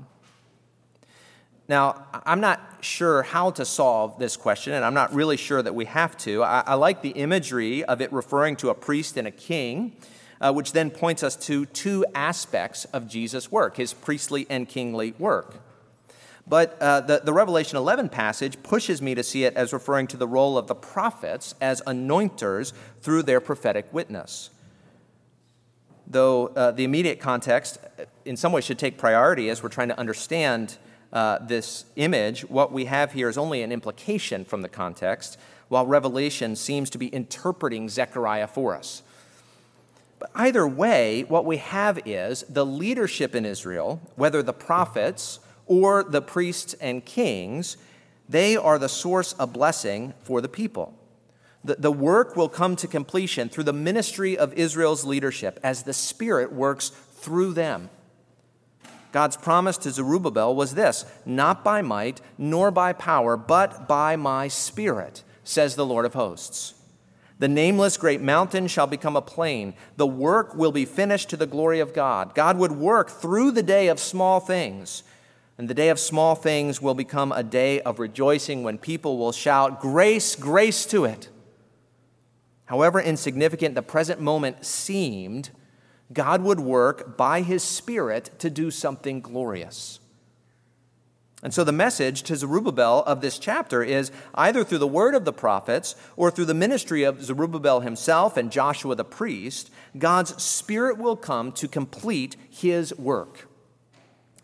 Now, 1.68 2.06
I'm 2.26 2.40
not 2.40 2.60
sure 2.80 3.22
how 3.22 3.50
to 3.52 3.64
solve 3.64 4.18
this 4.18 4.36
question, 4.36 4.72
and 4.72 4.84
I'm 4.84 4.94
not 4.94 5.14
really 5.14 5.36
sure 5.36 5.62
that 5.62 5.74
we 5.74 5.84
have 5.86 6.16
to. 6.18 6.42
I, 6.42 6.62
I 6.66 6.74
like 6.74 7.02
the 7.02 7.10
imagery 7.10 7.84
of 7.84 8.00
it 8.00 8.12
referring 8.12 8.56
to 8.56 8.70
a 8.70 8.74
priest 8.74 9.16
and 9.16 9.28
a 9.28 9.30
king, 9.30 9.96
uh, 10.40 10.52
which 10.52 10.72
then 10.72 10.90
points 10.90 11.22
us 11.22 11.36
to 11.36 11.66
two 11.66 12.04
aspects 12.14 12.84
of 12.86 13.08
Jesus' 13.08 13.50
work 13.50 13.76
his 13.76 13.94
priestly 13.94 14.46
and 14.50 14.68
kingly 14.68 15.14
work. 15.18 15.56
But 16.52 16.76
uh, 16.82 17.00
the, 17.00 17.22
the 17.24 17.32
Revelation 17.32 17.78
11 17.78 18.10
passage 18.10 18.62
pushes 18.62 19.00
me 19.00 19.14
to 19.14 19.22
see 19.22 19.44
it 19.44 19.54
as 19.54 19.72
referring 19.72 20.06
to 20.08 20.18
the 20.18 20.28
role 20.28 20.58
of 20.58 20.66
the 20.66 20.74
prophets 20.74 21.54
as 21.62 21.80
anointers 21.86 22.74
through 23.00 23.22
their 23.22 23.40
prophetic 23.40 23.86
witness. 23.90 24.50
Though 26.06 26.48
uh, 26.48 26.72
the 26.72 26.84
immediate 26.84 27.20
context, 27.20 27.78
uh, 27.98 28.04
in 28.26 28.36
some 28.36 28.52
ways, 28.52 28.64
should 28.64 28.78
take 28.78 28.98
priority 28.98 29.48
as 29.48 29.62
we're 29.62 29.70
trying 29.70 29.88
to 29.88 29.98
understand 29.98 30.76
uh, 31.10 31.38
this 31.38 31.86
image, 31.96 32.42
what 32.42 32.70
we 32.70 32.84
have 32.84 33.12
here 33.12 33.30
is 33.30 33.38
only 33.38 33.62
an 33.62 33.72
implication 33.72 34.44
from 34.44 34.60
the 34.60 34.68
context, 34.68 35.38
while 35.68 35.86
Revelation 35.86 36.54
seems 36.54 36.90
to 36.90 36.98
be 36.98 37.06
interpreting 37.06 37.88
Zechariah 37.88 38.46
for 38.46 38.76
us. 38.76 39.02
But 40.18 40.30
either 40.34 40.68
way, 40.68 41.24
what 41.28 41.46
we 41.46 41.56
have 41.56 41.98
is 42.04 42.44
the 42.46 42.66
leadership 42.66 43.34
in 43.34 43.46
Israel, 43.46 44.02
whether 44.16 44.42
the 44.42 44.52
prophets 44.52 45.40
or 45.66 46.02
the 46.04 46.22
priests 46.22 46.74
and 46.74 47.04
kings, 47.04 47.76
they 48.28 48.56
are 48.56 48.78
the 48.78 48.88
source 48.88 49.32
of 49.34 49.52
blessing 49.52 50.14
for 50.22 50.40
the 50.40 50.48
people. 50.48 50.94
The, 51.64 51.76
the 51.76 51.92
work 51.92 52.36
will 52.36 52.48
come 52.48 52.76
to 52.76 52.88
completion 52.88 53.48
through 53.48 53.64
the 53.64 53.72
ministry 53.72 54.36
of 54.36 54.52
Israel's 54.54 55.04
leadership 55.04 55.60
as 55.62 55.84
the 55.84 55.92
Spirit 55.92 56.52
works 56.52 56.88
through 56.88 57.52
them. 57.52 57.90
God's 59.12 59.36
promise 59.36 59.76
to 59.78 59.90
Zerubbabel 59.90 60.54
was 60.54 60.74
this 60.74 61.04
not 61.26 61.62
by 61.62 61.82
might, 61.82 62.20
nor 62.38 62.70
by 62.70 62.92
power, 62.94 63.36
but 63.36 63.86
by 63.86 64.16
my 64.16 64.48
spirit, 64.48 65.22
says 65.44 65.76
the 65.76 65.86
Lord 65.86 66.06
of 66.06 66.14
hosts. 66.14 66.74
The 67.38 67.48
nameless 67.48 67.96
great 67.96 68.20
mountain 68.20 68.68
shall 68.68 68.86
become 68.86 69.16
a 69.16 69.22
plain. 69.22 69.74
The 69.96 70.06
work 70.06 70.54
will 70.54 70.72
be 70.72 70.84
finished 70.84 71.28
to 71.30 71.36
the 71.36 71.46
glory 71.46 71.80
of 71.80 71.92
God. 71.92 72.34
God 72.34 72.56
would 72.56 72.72
work 72.72 73.10
through 73.10 73.50
the 73.50 73.62
day 73.62 73.88
of 73.88 73.98
small 74.00 74.40
things. 74.40 75.02
And 75.62 75.70
the 75.70 75.74
day 75.74 75.90
of 75.90 76.00
small 76.00 76.34
things 76.34 76.82
will 76.82 76.96
become 76.96 77.30
a 77.30 77.44
day 77.44 77.80
of 77.82 78.00
rejoicing 78.00 78.64
when 78.64 78.78
people 78.78 79.16
will 79.16 79.30
shout, 79.30 79.80
Grace, 79.80 80.34
grace 80.34 80.84
to 80.86 81.04
it. 81.04 81.28
However 82.64 83.00
insignificant 83.00 83.76
the 83.76 83.82
present 83.82 84.20
moment 84.20 84.66
seemed, 84.66 85.50
God 86.12 86.42
would 86.42 86.58
work 86.58 87.16
by 87.16 87.42
his 87.42 87.62
Spirit 87.62 88.32
to 88.40 88.50
do 88.50 88.72
something 88.72 89.20
glorious. 89.20 90.00
And 91.44 91.54
so 91.54 91.62
the 91.62 91.70
message 91.70 92.24
to 92.24 92.34
Zerubbabel 92.34 93.04
of 93.06 93.20
this 93.20 93.38
chapter 93.38 93.84
is 93.84 94.10
either 94.34 94.64
through 94.64 94.78
the 94.78 94.88
word 94.88 95.14
of 95.14 95.24
the 95.24 95.32
prophets 95.32 95.94
or 96.16 96.32
through 96.32 96.46
the 96.46 96.54
ministry 96.54 97.04
of 97.04 97.22
Zerubbabel 97.22 97.82
himself 97.82 98.36
and 98.36 98.50
Joshua 98.50 98.96
the 98.96 99.04
priest, 99.04 99.70
God's 99.96 100.42
Spirit 100.42 100.98
will 100.98 101.14
come 101.14 101.52
to 101.52 101.68
complete 101.68 102.34
his 102.50 102.92
work. 102.98 103.46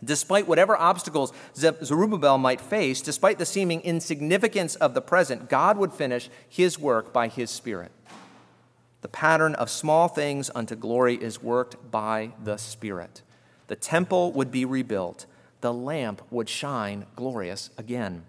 Despite 0.02 0.46
whatever 0.46 0.76
obstacles 0.76 1.32
Zerubbabel 1.56 2.38
might 2.38 2.60
face, 2.60 3.00
despite 3.00 3.38
the 3.38 3.46
seeming 3.46 3.80
insignificance 3.80 4.76
of 4.76 4.94
the 4.94 5.00
present, 5.00 5.48
God 5.48 5.76
would 5.76 5.92
finish 5.92 6.30
his 6.48 6.78
work 6.78 7.12
by 7.12 7.28
his 7.28 7.50
Spirit. 7.50 7.90
The 9.00 9.08
pattern 9.08 9.54
of 9.56 9.70
small 9.70 10.08
things 10.08 10.50
unto 10.54 10.76
glory 10.76 11.16
is 11.16 11.42
worked 11.42 11.90
by 11.90 12.32
the 12.42 12.56
Spirit. 12.56 13.22
The 13.66 13.76
temple 13.76 14.32
would 14.32 14.50
be 14.50 14.64
rebuilt, 14.64 15.26
the 15.60 15.74
lamp 15.74 16.22
would 16.30 16.48
shine 16.48 17.06
glorious 17.16 17.70
again. 17.76 18.24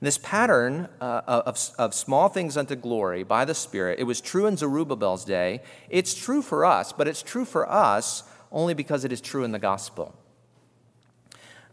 This 0.00 0.18
pattern 0.18 0.88
uh, 1.00 1.22
of, 1.26 1.70
of 1.78 1.94
small 1.94 2.28
things 2.28 2.58
unto 2.58 2.74
glory 2.74 3.22
by 3.22 3.46
the 3.46 3.54
Spirit, 3.54 3.98
it 3.98 4.04
was 4.04 4.20
true 4.20 4.46
in 4.46 4.58
Zerubbabel's 4.58 5.24
day. 5.24 5.62
It's 5.88 6.14
true 6.14 6.42
for 6.42 6.66
us, 6.66 6.92
but 6.92 7.08
it's 7.08 7.22
true 7.22 7.46
for 7.46 7.70
us 7.70 8.24
only 8.54 8.72
because 8.72 9.04
it 9.04 9.12
is 9.12 9.20
true 9.20 9.44
in 9.44 9.52
the 9.52 9.58
gospel. 9.58 10.14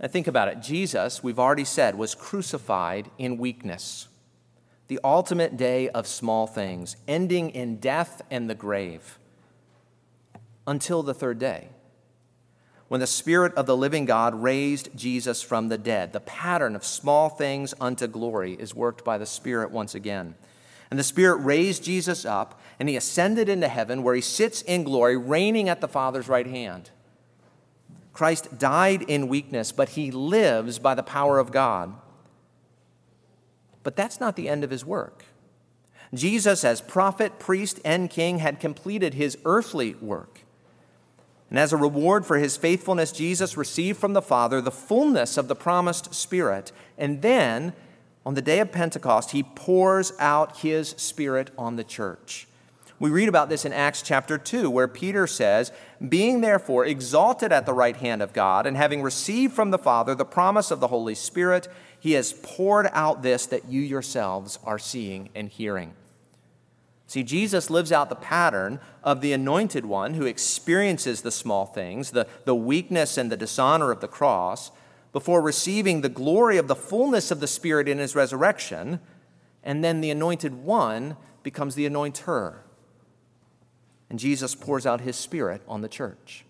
Now 0.01 0.09
think 0.09 0.27
about 0.27 0.49
it. 0.49 0.61
Jesus, 0.61 1.23
we've 1.23 1.39
already 1.39 1.63
said, 1.63 1.97
was 1.97 2.15
crucified 2.15 3.09
in 3.17 3.37
weakness 3.37 4.09
the 4.91 4.99
ultimate 5.05 5.55
day 5.55 5.87
of 5.87 6.05
small 6.05 6.45
things, 6.45 6.97
ending 7.07 7.49
in 7.51 7.77
death 7.77 8.21
and 8.29 8.49
the 8.49 8.53
grave, 8.53 9.17
until 10.67 11.01
the 11.01 11.13
third 11.13 11.39
day, 11.39 11.69
when 12.89 12.99
the 12.99 13.07
Spirit 13.07 13.53
of 13.53 13.65
the 13.65 13.77
living 13.77 14.03
God 14.03 14.35
raised 14.35 14.89
Jesus 14.93 15.41
from 15.41 15.69
the 15.69 15.77
dead. 15.77 16.11
The 16.11 16.19
pattern 16.19 16.75
of 16.75 16.83
small 16.83 17.29
things 17.29 17.73
unto 17.79 18.05
glory 18.05 18.51
is 18.59 18.75
worked 18.75 19.05
by 19.05 19.17
the 19.17 19.25
Spirit 19.25 19.71
once 19.71 19.95
again. 19.95 20.35
And 20.91 20.99
the 20.99 21.03
Spirit 21.03 21.37
raised 21.37 21.83
Jesus 21.83 22.25
up, 22.25 22.61
and 22.79 22.87
he 22.87 22.97
ascended 22.97 23.49
into 23.49 23.69
heaven, 23.69 24.03
where 24.03 24.13
he 24.13 24.21
sits 24.21 24.61
in 24.61 24.83
glory, 24.83 25.17
reigning 25.17 25.69
at 25.69 25.81
the 25.81 25.87
Father's 25.87 26.27
right 26.27 26.45
hand. 26.45 26.91
Christ 28.13 28.59
died 28.59 29.01
in 29.03 29.29
weakness, 29.29 29.71
but 29.71 29.89
he 29.89 30.11
lives 30.11 30.77
by 30.77 30.93
the 30.93 31.01
power 31.01 31.39
of 31.39 31.51
God. 31.51 31.95
But 33.83 33.95
that's 33.95 34.19
not 34.19 34.35
the 34.35 34.49
end 34.49 34.63
of 34.63 34.69
his 34.69 34.85
work. 34.85 35.25
Jesus, 36.13 36.65
as 36.65 36.81
prophet, 36.81 37.39
priest, 37.39 37.79
and 37.85 38.09
king, 38.09 38.39
had 38.39 38.59
completed 38.59 39.13
his 39.13 39.37
earthly 39.45 39.95
work. 39.95 40.41
And 41.49 41.57
as 41.57 41.71
a 41.71 41.77
reward 41.77 42.25
for 42.25 42.37
his 42.37 42.57
faithfulness, 42.57 43.11
Jesus 43.11 43.57
received 43.57 43.97
from 43.97 44.13
the 44.13 44.21
Father 44.21 44.61
the 44.61 44.71
fullness 44.71 45.37
of 45.37 45.47
the 45.47 45.55
promised 45.55 46.13
Spirit. 46.13 46.71
And 46.97 47.21
then, 47.21 47.73
on 48.25 48.35
the 48.35 48.41
day 48.41 48.59
of 48.59 48.71
Pentecost, 48.71 49.31
he 49.31 49.43
pours 49.43 50.13
out 50.19 50.59
his 50.59 50.89
Spirit 50.89 51.49
on 51.57 51.75
the 51.75 51.83
church. 51.83 52.47
We 52.99 53.09
read 53.09 53.29
about 53.29 53.49
this 53.49 53.65
in 53.65 53.73
Acts 53.73 54.03
chapter 54.03 54.37
2, 54.37 54.69
where 54.69 54.87
Peter 54.87 55.25
says, 55.25 55.71
Being 56.07 56.41
therefore 56.41 56.85
exalted 56.85 57.51
at 57.51 57.65
the 57.65 57.73
right 57.73 57.97
hand 57.97 58.21
of 58.21 58.31
God, 58.31 58.67
and 58.67 58.77
having 58.77 59.01
received 59.01 59.53
from 59.53 59.71
the 59.71 59.79
Father 59.79 60.13
the 60.13 60.23
promise 60.23 60.69
of 60.69 60.79
the 60.79 60.89
Holy 60.89 61.15
Spirit, 61.15 61.67
he 61.99 62.11
has 62.11 62.33
poured 62.43 62.87
out 62.93 63.23
this 63.23 63.47
that 63.47 63.67
you 63.67 63.81
yourselves 63.81 64.59
are 64.63 64.77
seeing 64.77 65.29
and 65.33 65.49
hearing. 65.49 65.93
See, 67.07 67.23
Jesus 67.23 67.71
lives 67.71 67.91
out 67.91 68.09
the 68.09 68.15
pattern 68.15 68.79
of 69.03 69.21
the 69.21 69.33
anointed 69.33 69.85
one 69.85 70.13
who 70.13 70.27
experiences 70.27 71.23
the 71.23 71.31
small 71.31 71.65
things, 71.65 72.11
the, 72.11 72.27
the 72.45 72.55
weakness 72.55 73.17
and 73.17 73.31
the 73.31 73.35
dishonor 73.35 73.89
of 73.89 73.99
the 73.99 74.07
cross, 74.07 74.71
before 75.11 75.41
receiving 75.41 76.01
the 76.01 76.09
glory 76.09 76.57
of 76.57 76.67
the 76.67 76.75
fullness 76.75 77.31
of 77.31 77.39
the 77.39 77.47
Spirit 77.47 77.87
in 77.87 77.97
his 77.97 78.15
resurrection. 78.15 78.99
And 79.63 79.83
then 79.83 80.01
the 80.01 80.11
anointed 80.11 80.63
one 80.63 81.17
becomes 81.43 81.75
the 81.75 81.87
anointer 81.87 82.59
and 84.11 84.19
Jesus 84.19 84.55
pours 84.55 84.85
out 84.85 84.99
his 84.99 85.15
Spirit 85.15 85.61
on 85.69 85.79
the 85.79 85.87
church. 85.87 86.43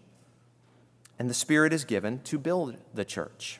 And 1.19 1.29
the 1.29 1.35
Spirit 1.35 1.73
is 1.73 1.85
given 1.85 2.19
to 2.23 2.39
build 2.39 2.75
the 2.91 3.05
church. 3.05 3.59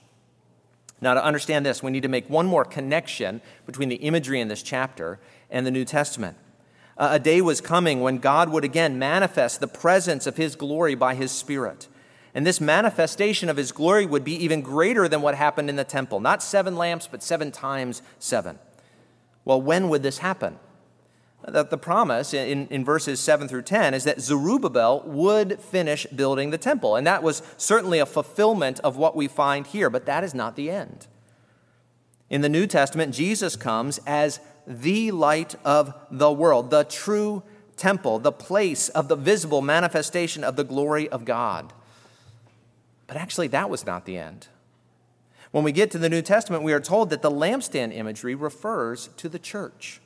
Now, 1.00 1.14
to 1.14 1.24
understand 1.24 1.68
this, 1.68 1.84
we 1.84 1.92
need 1.92 2.02
to 2.02 2.10
make 2.10 2.28
one 2.28 2.48
more 2.48 2.66
connection 2.66 3.42
between 3.68 3.90
the 3.90 3.98
imagery 3.98 4.42
in 4.42 4.48
this 4.48 4.64
chapter 4.64 5.20
and 5.52 5.68
the 5.68 5.72
New 5.72 5.86
Testament. 5.86 6.36
A 6.98 7.20
day 7.20 7.42
was 7.42 7.62
coming 7.62 8.02
when 8.02 8.18
God 8.18 8.50
would 8.50 8.64
again 8.64 8.98
manifest 8.98 9.60
the 9.60 9.68
presence 9.68 10.26
of 10.26 10.36
his 10.36 10.56
glory 10.56 10.96
by 10.96 11.14
his 11.14 11.32
Spirit. 11.32 11.88
And 12.34 12.48
this 12.48 12.62
manifestation 12.62 13.50
of 13.50 13.58
his 13.58 13.72
glory 13.72 14.06
would 14.06 14.24
be 14.24 14.36
even 14.44 14.62
greater 14.62 15.08
than 15.08 15.22
what 15.22 15.36
happened 15.36 15.70
in 15.70 15.76
the 15.76 15.84
temple. 15.84 16.20
Not 16.20 16.42
seven 16.42 16.76
lamps, 16.76 17.08
but 17.08 17.22
seven 17.22 17.52
times 17.52 18.02
seven. 18.20 18.58
Well, 19.44 19.62
when 19.62 19.90
would 19.90 20.04
this 20.04 20.20
happen? 20.20 20.58
that 21.48 21.70
the 21.70 21.78
promise 21.78 22.34
in, 22.34 22.68
in 22.68 22.86
verses 22.86 23.20
7 23.20 23.48
through 23.48 23.64
10 23.64 23.94
is 23.94 24.04
that 24.04 24.22
Zerubbabel 24.22 25.04
would 25.06 25.60
finish 25.60 26.06
building 26.08 26.52
the 26.52 26.58
temple. 26.58 26.96
And 26.96 27.08
that 27.08 27.24
was 27.24 27.42
certainly 27.58 28.00
a 28.00 28.06
fulfillment 28.06 28.80
of 28.82 28.98
what 28.98 29.16
we 29.16 29.28
find 29.28 29.66
here, 29.66 29.90
but 29.90 30.06
that 30.06 30.24
is 30.24 30.34
not 30.34 30.56
the 30.56 30.70
end. 30.70 31.08
In 32.30 32.42
the 32.42 32.50
New 32.50 32.68
Testament, 32.68 33.14
Jesus 33.14 33.56
comes 33.56 34.00
as 34.06 34.40
the 34.68 35.12
light 35.12 35.56
of 35.66 35.94
the 36.12 36.32
world, 36.32 36.70
the 36.70 36.84
true 36.84 37.44
temple, 37.76 38.20
the 38.20 38.32
place 38.32 38.90
of 38.90 39.08
the 39.08 39.16
visible 39.16 39.62
manifestation 39.62 40.44
of 40.44 40.56
the 40.56 40.64
glory 40.64 41.10
of 41.10 41.26
God. 41.26 41.74
But 43.12 43.20
actually, 43.20 43.50
that 43.50 43.70
was 43.70 43.86
not 43.86 44.06
the 44.06 44.18
end. 44.18 44.48
When 45.52 45.66
we 45.66 45.74
get 45.74 45.92
to 45.92 45.98
the 45.98 46.08
New 46.08 46.22
Testament, 46.22 46.64
we 46.64 46.72
are 46.72 46.80
told 46.80 47.10
that 47.10 47.22
the 47.22 47.30
lampstand 47.30 47.94
imagery 47.94 48.36
refers 48.36 49.10
to 49.18 49.28
the 49.28 49.38
church. 49.38 50.00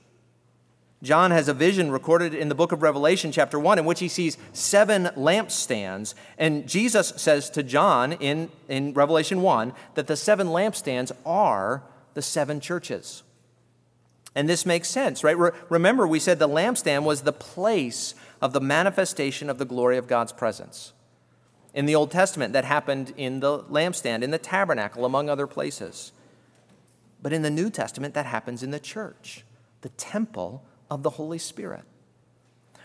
John 1.04 1.30
has 1.30 1.48
a 1.48 1.54
vision 1.54 1.92
recorded 1.92 2.34
in 2.34 2.50
the 2.50 2.56
book 2.56 2.72
of 2.72 2.82
Revelation, 2.82 3.32
chapter 3.32 3.60
1, 3.60 3.78
in 3.78 3.86
which 3.86 4.00
he 4.00 4.08
sees 4.08 4.40
seven 4.54 5.04
lampstands. 5.16 6.16
And 6.40 6.68
Jesus 6.68 7.10
says 7.18 7.52
to 7.52 7.62
John 7.62 8.14
in, 8.14 8.50
in 8.68 8.96
Revelation 8.96 9.44
1 9.44 9.74
that 9.94 10.08
the 10.08 10.18
seven 10.18 10.48
lampstands 10.48 11.12
are 11.28 11.84
the 12.16 12.24
seven 12.24 12.60
churches. 12.60 13.22
And 14.34 14.50
this 14.50 14.66
makes 14.66 14.90
sense, 14.90 15.24
right? 15.24 15.38
Re- 15.38 15.52
remember, 15.70 16.08
we 16.08 16.20
said 16.20 16.40
the 16.40 16.50
lampstand 16.50 17.04
was 17.04 17.22
the 17.22 17.32
place 17.32 18.16
of 18.42 18.54
the 18.54 18.62
manifestation 18.62 19.48
of 19.48 19.60
the 19.60 19.66
glory 19.66 20.00
of 20.00 20.08
God's 20.08 20.32
presence. 20.32 20.92
In 21.76 21.86
the 21.86 21.94
Old 21.94 22.10
Testament, 22.10 22.54
that 22.54 22.66
happened 22.66 23.14
in 23.18 23.42
the 23.42 23.60
lampstand, 23.60 24.24
in 24.24 24.32
the 24.32 24.38
tabernacle, 24.40 25.06
among 25.06 25.30
other 25.30 25.46
places. 25.46 26.14
But 27.22 27.34
in 27.34 27.42
the 27.42 27.50
New 27.50 27.70
Testament, 27.70 28.14
that 28.14 28.26
happens 28.26 28.64
in 28.64 28.72
the 28.72 28.80
church, 28.80 29.44
the 29.82 29.90
temple 29.90 30.64
of 30.90 31.04
the 31.04 31.12
Holy 31.12 31.38
Spirit. 31.38 31.84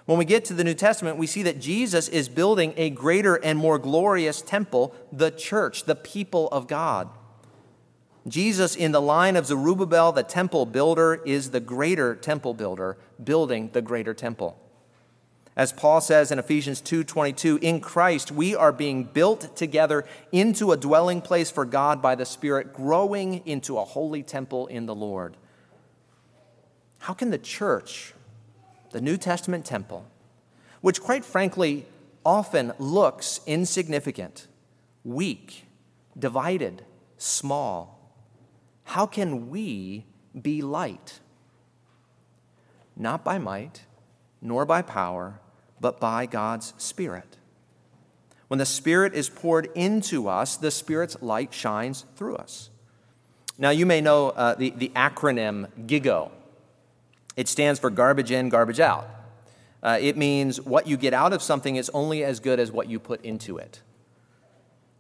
When 0.07 0.19
we 0.19 0.25
get 0.25 0.45
to 0.47 0.55
the 0.55 0.65
New 0.65 0.75
Testament, 0.75 1.19
we 1.19 1.29
see 1.29 1.45
that 1.45 1.61
Jesus 1.61 2.09
is 2.09 2.29
building 2.29 2.75
a 2.77 2.91
greater 2.91 3.37
and 3.37 3.59
more 3.59 3.79
glorious 3.79 4.43
temple, 4.43 4.93
the 5.13 5.31
church, 5.31 5.85
the 5.85 5.95
people 5.95 6.49
of 6.49 6.67
God. 6.67 7.09
Jesus, 8.27 8.75
in 8.75 8.93
the 8.93 9.01
line 9.01 9.37
of 9.37 9.47
Zerubbabel, 9.47 10.11
the 10.11 10.25
temple 10.25 10.67
builder, 10.67 11.23
is 11.25 11.53
the 11.53 11.61
greater 11.61 12.17
temple 12.17 12.55
builder, 12.55 12.99
building 13.23 13.71
the 13.73 13.83
greater 13.83 14.15
temple. 14.15 14.60
As 15.57 15.73
Paul 15.73 16.01
says 16.01 16.31
in 16.31 16.39
Ephesians 16.39 16.81
2:22, 16.81 17.59
in 17.61 17.81
Christ 17.81 18.31
we 18.31 18.55
are 18.55 18.73
being 18.73 19.05
built 19.05 19.57
together 19.57 20.05
into 20.33 20.73
a 20.73 20.77
dwelling 20.77 21.21
place 21.21 21.51
for 21.51 21.65
God 21.65 22.01
by 22.01 22.15
the 22.15 22.25
Spirit, 22.25 22.73
growing 22.73 23.47
into 23.47 23.79
a 23.79 23.85
holy 23.85 24.23
temple 24.23 24.67
in 24.69 24.87
the 24.87 24.95
Lord. 24.95 25.37
How 26.99 27.15
can 27.15 27.31
the 27.31 27.39
church, 27.39 28.15
the 28.93 29.01
New 29.01 29.17
Testament 29.17 29.65
temple, 29.65 30.07
which 30.81 31.01
quite 31.01 31.25
frankly 31.25 31.87
often 32.25 32.73
looks 32.79 33.41
insignificant, 33.47 34.47
weak, 35.05 35.67
divided, 36.19 36.85
small, 37.17 38.15
how 38.85 39.07
can 39.07 39.51
we 39.51 40.05
be 40.41 40.63
light? 40.63 41.21
Not 42.97 43.25
by 43.25 43.39
might, 43.39 43.85
nor 44.41 44.65
by 44.65 44.83
power, 44.83 45.41
but 45.81 46.01
by 46.01 46.27
God's 46.27 46.75
Spirit. 46.79 47.37
When 48.49 48.59
the 48.59 48.67
Spirit 48.67 49.15
is 49.15 49.29
poured 49.29 49.71
into 49.75 50.29
us, 50.29 50.57
the 50.57 50.71
Spirit's 50.71 51.17
light 51.23 51.55
shines 51.55 52.05
through 52.17 52.37
us. 52.37 52.71
Now, 53.59 53.71
you 53.71 53.87
may 53.87 54.01
know 54.01 54.31
uh, 54.31 54.55
the, 54.55 54.71
the 54.71 54.89
acronym 54.97 55.69
GIGO. 55.87 56.31
It 57.37 57.47
stands 57.47 57.79
for 57.79 57.91
garbage 57.91 58.31
in, 58.31 58.49
garbage 58.49 58.81
out. 58.81 59.09
Uh, 59.83 59.99
it 60.01 60.17
means 60.17 60.61
what 60.61 60.87
you 60.87 60.97
get 60.97 61.15
out 61.15 61.33
of 61.33 61.43
something 61.43 61.77
is 61.77 61.91
only 61.91 62.25
as 62.25 62.41
good 62.41 62.59
as 62.59 62.73
what 62.73 62.89
you 62.89 62.99
put 62.99 63.25
into 63.25 63.59
it. 63.59 63.81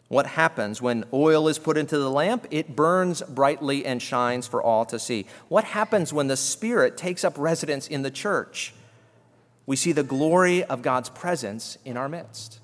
What 0.08 0.26
happens 0.26 0.82
when 0.82 1.04
oil 1.12 1.48
is 1.48 1.58
put 1.58 1.76
into 1.76 1.98
the 1.98 2.10
lamp? 2.10 2.46
It 2.50 2.74
burns 2.74 3.22
brightly 3.22 3.86
and 3.86 4.02
shines 4.02 4.46
for 4.46 4.62
all 4.62 4.84
to 4.86 4.98
see. 4.98 5.26
What 5.48 5.64
happens 5.64 6.12
when 6.12 6.26
the 6.26 6.36
Spirit 6.36 6.96
takes 6.96 7.24
up 7.24 7.34
residence 7.36 7.86
in 7.86 8.02
the 8.02 8.10
church? 8.10 8.74
We 9.70 9.76
see 9.76 9.92
the 9.92 10.02
glory 10.02 10.64
of 10.64 10.82
God's 10.82 11.10
presence 11.10 11.78
in 11.84 11.96
our 11.96 12.08
midst. 12.08 12.58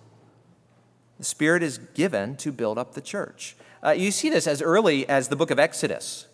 The 1.19 1.25
Spirit 1.25 1.63
is 1.63 1.79
given 1.79 2.35
to 2.39 2.51
build 2.51 2.79
up 2.79 2.95
the 2.95 3.01
church. 3.01 3.55
Uh, 3.81 3.91
you 3.91 4.11
see 4.11 4.29
this 4.29 4.49
as 4.49 4.61
early 4.61 5.09
as 5.09 5.29
the 5.29 5.37
book 5.37 5.53
of 5.53 5.59
Exodus 5.61 6.27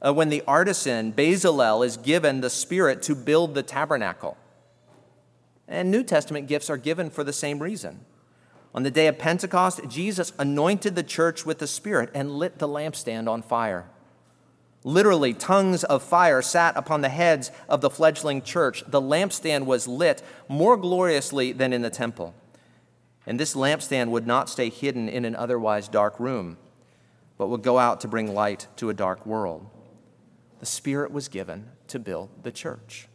uh, 0.00 0.14
when 0.14 0.28
the 0.28 0.44
artisan 0.46 1.12
Bezalel 1.12 1.84
is 1.84 1.96
given 1.96 2.42
the 2.42 2.48
Spirit 2.48 3.02
to 3.02 3.16
build 3.16 3.56
the 3.56 3.64
tabernacle. 3.64 4.36
And 5.66 5.90
New 5.90 6.04
Testament 6.04 6.46
gifts 6.46 6.70
are 6.70 6.76
given 6.76 7.10
for 7.10 7.24
the 7.24 7.32
same 7.32 7.60
reason. 7.60 8.04
On 8.72 8.84
the 8.84 8.90
day 8.92 9.08
of 9.08 9.18
Pentecost, 9.18 9.80
Jesus 9.88 10.32
anointed 10.38 10.94
the 10.94 11.02
church 11.02 11.44
with 11.44 11.58
the 11.58 11.66
Spirit 11.66 12.08
and 12.14 12.38
lit 12.38 12.60
the 12.60 12.68
lampstand 12.68 13.28
on 13.28 13.42
fire. 13.42 13.90
Literally, 14.82 15.34
tongues 15.34 15.84
of 15.84 16.02
fire 16.02 16.40
sat 16.40 16.76
upon 16.76 17.02
the 17.02 17.08
heads 17.08 17.50
of 17.68 17.80
the 17.80 17.90
fledgling 17.90 18.42
church. 18.42 18.82
The 18.86 19.00
lampstand 19.00 19.66
was 19.66 19.86
lit 19.86 20.22
more 20.48 20.76
gloriously 20.76 21.52
than 21.52 21.72
in 21.72 21.82
the 21.82 21.90
temple. 21.90 22.34
And 23.26 23.38
this 23.38 23.54
lampstand 23.54 24.08
would 24.08 24.26
not 24.26 24.48
stay 24.48 24.70
hidden 24.70 25.08
in 25.08 25.24
an 25.24 25.36
otherwise 25.36 25.88
dark 25.88 26.18
room, 26.18 26.56
but 27.36 27.48
would 27.48 27.62
go 27.62 27.78
out 27.78 28.00
to 28.00 28.08
bring 28.08 28.32
light 28.32 28.66
to 28.76 28.88
a 28.88 28.94
dark 28.94 29.26
world 29.26 29.66
the 30.60 30.66
Spirit 30.66 31.10
was 31.10 31.28
given 31.28 31.70
to 31.88 31.98
build 31.98 32.28
the 32.42 32.52
church. 32.52 33.08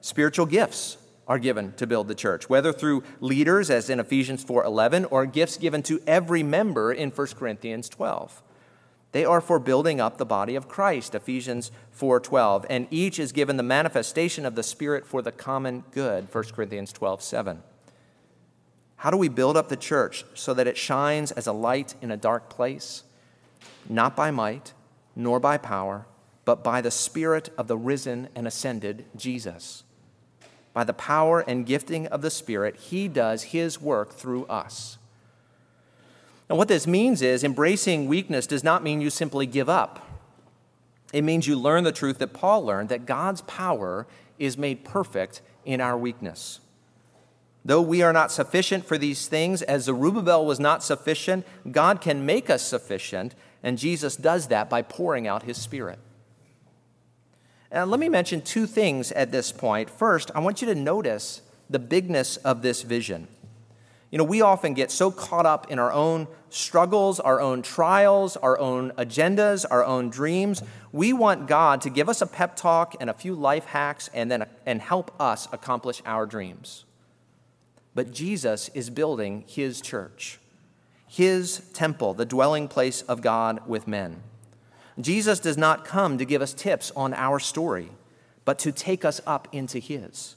Spiritual 0.00 0.46
gifts 0.46 0.96
are 1.26 1.38
given 1.38 1.72
to 1.74 1.86
build 1.86 2.08
the 2.08 2.14
church, 2.14 2.48
whether 2.48 2.72
through 2.72 3.02
leaders 3.20 3.68
as 3.68 3.90
in 3.90 4.00
Ephesians 4.00 4.42
4:11 4.44 5.04
or 5.10 5.26
gifts 5.26 5.58
given 5.58 5.82
to 5.82 6.00
every 6.06 6.42
member 6.42 6.92
in 6.92 7.10
1 7.10 7.36
Corinthians 7.36 7.88
12. 7.88 8.42
They 9.12 9.24
are 9.24 9.40
for 9.40 9.58
building 9.58 10.00
up 10.00 10.18
the 10.18 10.26
body 10.26 10.54
of 10.54 10.68
Christ, 10.68 11.14
Ephesians 11.14 11.70
4:12, 11.90 12.66
and 12.68 12.86
each 12.90 13.18
is 13.18 13.32
given 13.32 13.56
the 13.56 13.62
manifestation 13.62 14.44
of 14.44 14.54
the 14.54 14.62
Spirit 14.62 15.06
for 15.06 15.22
the 15.22 15.32
common 15.32 15.84
good, 15.92 16.28
1 16.28 16.52
Corinthians 16.52 16.92
12:7. 16.92 17.62
How 18.96 19.10
do 19.10 19.16
we 19.16 19.28
build 19.28 19.56
up 19.56 19.68
the 19.68 19.76
church 19.76 20.24
so 20.34 20.52
that 20.54 20.66
it 20.66 20.76
shines 20.76 21.30
as 21.32 21.46
a 21.46 21.52
light 21.52 21.94
in 22.02 22.10
a 22.10 22.16
dark 22.16 22.50
place? 22.50 23.04
Not 23.88 24.14
by 24.14 24.30
might, 24.30 24.74
nor 25.14 25.40
by 25.40 25.56
power, 25.56 26.06
but 26.44 26.62
by 26.62 26.80
the 26.80 26.90
Spirit 26.90 27.50
of 27.56 27.68
the 27.68 27.76
risen 27.76 28.28
and 28.34 28.46
ascended 28.46 29.06
Jesus. 29.16 29.84
By 30.72 30.84
the 30.84 30.92
power 30.92 31.40
and 31.40 31.64
gifting 31.64 32.06
of 32.08 32.22
the 32.22 32.30
Spirit, 32.30 32.76
He 32.76 33.08
does 33.08 33.44
His 33.44 33.80
work 33.80 34.12
through 34.12 34.46
us. 34.46 34.98
And 36.48 36.56
what 36.56 36.68
this 36.68 36.86
means 36.86 37.20
is 37.20 37.44
embracing 37.44 38.08
weakness 38.08 38.46
does 38.46 38.64
not 38.64 38.82
mean 38.82 39.00
you 39.00 39.10
simply 39.10 39.46
give 39.46 39.68
up. 39.68 40.04
It 41.12 41.22
means 41.22 41.46
you 41.46 41.56
learn 41.56 41.84
the 41.84 41.92
truth 41.92 42.18
that 42.18 42.32
Paul 42.32 42.64
learned 42.64 42.88
that 42.88 43.06
God's 43.06 43.42
power 43.42 44.06
is 44.38 44.56
made 44.56 44.84
perfect 44.84 45.42
in 45.64 45.80
our 45.80 45.96
weakness. 45.96 46.60
Though 47.64 47.82
we 47.82 48.02
are 48.02 48.12
not 48.12 48.32
sufficient 48.32 48.86
for 48.86 48.96
these 48.96 49.26
things, 49.26 49.60
as 49.62 49.84
Zerubbabel 49.84 50.46
was 50.46 50.60
not 50.60 50.82
sufficient, 50.82 51.44
God 51.70 52.00
can 52.00 52.24
make 52.24 52.48
us 52.48 52.62
sufficient, 52.62 53.34
and 53.62 53.76
Jesus 53.76 54.16
does 54.16 54.48
that 54.48 54.70
by 54.70 54.80
pouring 54.80 55.26
out 55.26 55.42
his 55.42 55.58
Spirit. 55.58 55.98
Uh, 57.74 57.84
let 57.84 58.00
me 58.00 58.08
mention 58.08 58.40
two 58.40 58.66
things 58.66 59.12
at 59.12 59.32
this 59.32 59.52
point. 59.52 59.90
First, 59.90 60.30
I 60.34 60.40
want 60.40 60.62
you 60.62 60.68
to 60.68 60.74
notice 60.74 61.42
the 61.68 61.78
bigness 61.78 62.38
of 62.38 62.62
this 62.62 62.82
vision. 62.82 63.28
You 64.10 64.18
know, 64.18 64.24
we 64.24 64.40
often 64.40 64.72
get 64.74 64.90
so 64.90 65.10
caught 65.10 65.44
up 65.44 65.70
in 65.70 65.78
our 65.78 65.92
own 65.92 66.28
struggles, 66.48 67.20
our 67.20 67.40
own 67.40 67.60
trials, 67.60 68.36
our 68.38 68.58
own 68.58 68.90
agendas, 68.92 69.66
our 69.70 69.84
own 69.84 70.08
dreams. 70.08 70.62
We 70.92 71.12
want 71.12 71.46
God 71.46 71.82
to 71.82 71.90
give 71.90 72.08
us 72.08 72.22
a 72.22 72.26
pep 72.26 72.56
talk 72.56 72.96
and 73.00 73.10
a 73.10 73.14
few 73.14 73.34
life 73.34 73.66
hacks 73.66 74.08
and 74.14 74.30
then 74.30 74.46
and 74.64 74.80
help 74.80 75.12
us 75.20 75.46
accomplish 75.52 76.00
our 76.06 76.24
dreams. 76.24 76.86
But 77.94 78.12
Jesus 78.12 78.70
is 78.74 78.88
building 78.88 79.44
his 79.46 79.80
church, 79.82 80.38
his 81.06 81.68
temple, 81.74 82.14
the 82.14 82.24
dwelling 82.24 82.68
place 82.68 83.02
of 83.02 83.20
God 83.20 83.60
with 83.66 83.86
men. 83.86 84.22
Jesus 85.00 85.38
does 85.38 85.56
not 85.56 85.84
come 85.84 86.18
to 86.18 86.24
give 86.24 86.42
us 86.42 86.52
tips 86.52 86.90
on 86.96 87.14
our 87.14 87.38
story, 87.38 87.90
but 88.44 88.58
to 88.60 88.72
take 88.72 89.04
us 89.04 89.20
up 89.26 89.46
into 89.52 89.78
His. 89.78 90.34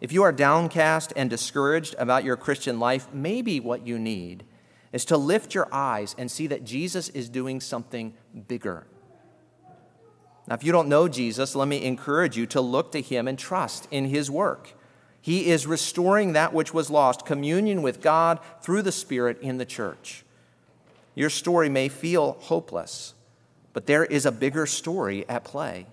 If 0.00 0.12
you 0.12 0.22
are 0.22 0.32
downcast 0.32 1.12
and 1.14 1.28
discouraged 1.28 1.94
about 1.98 2.24
your 2.24 2.36
Christian 2.36 2.80
life, 2.80 3.08
maybe 3.12 3.60
what 3.60 3.86
you 3.86 3.98
need 3.98 4.44
is 4.92 5.04
to 5.06 5.16
lift 5.16 5.54
your 5.54 5.68
eyes 5.72 6.14
and 6.18 6.30
see 6.30 6.46
that 6.48 6.64
Jesus 6.64 7.10
is 7.10 7.28
doing 7.28 7.60
something 7.60 8.14
bigger. 8.48 8.86
Now, 10.48 10.54
if 10.54 10.64
you 10.64 10.72
don't 10.72 10.88
know 10.88 11.06
Jesus, 11.06 11.54
let 11.54 11.68
me 11.68 11.84
encourage 11.84 12.36
you 12.36 12.46
to 12.46 12.60
look 12.60 12.92
to 12.92 13.00
Him 13.00 13.28
and 13.28 13.38
trust 13.38 13.86
in 13.90 14.06
His 14.06 14.30
work. 14.30 14.74
He 15.20 15.50
is 15.50 15.66
restoring 15.66 16.32
that 16.32 16.54
which 16.54 16.72
was 16.72 16.90
lost, 16.90 17.26
communion 17.26 17.82
with 17.82 18.00
God 18.00 18.40
through 18.62 18.82
the 18.82 18.92
Spirit 18.92 19.38
in 19.42 19.58
the 19.58 19.66
church. 19.66 20.24
Your 21.14 21.30
story 21.30 21.68
may 21.68 21.88
feel 21.88 22.38
hopeless. 22.40 23.14
But 23.72 23.86
there 23.86 24.04
is 24.04 24.26
a 24.26 24.32
bigger 24.32 24.66
story 24.66 25.28
at 25.28 25.44
play. 25.44 25.86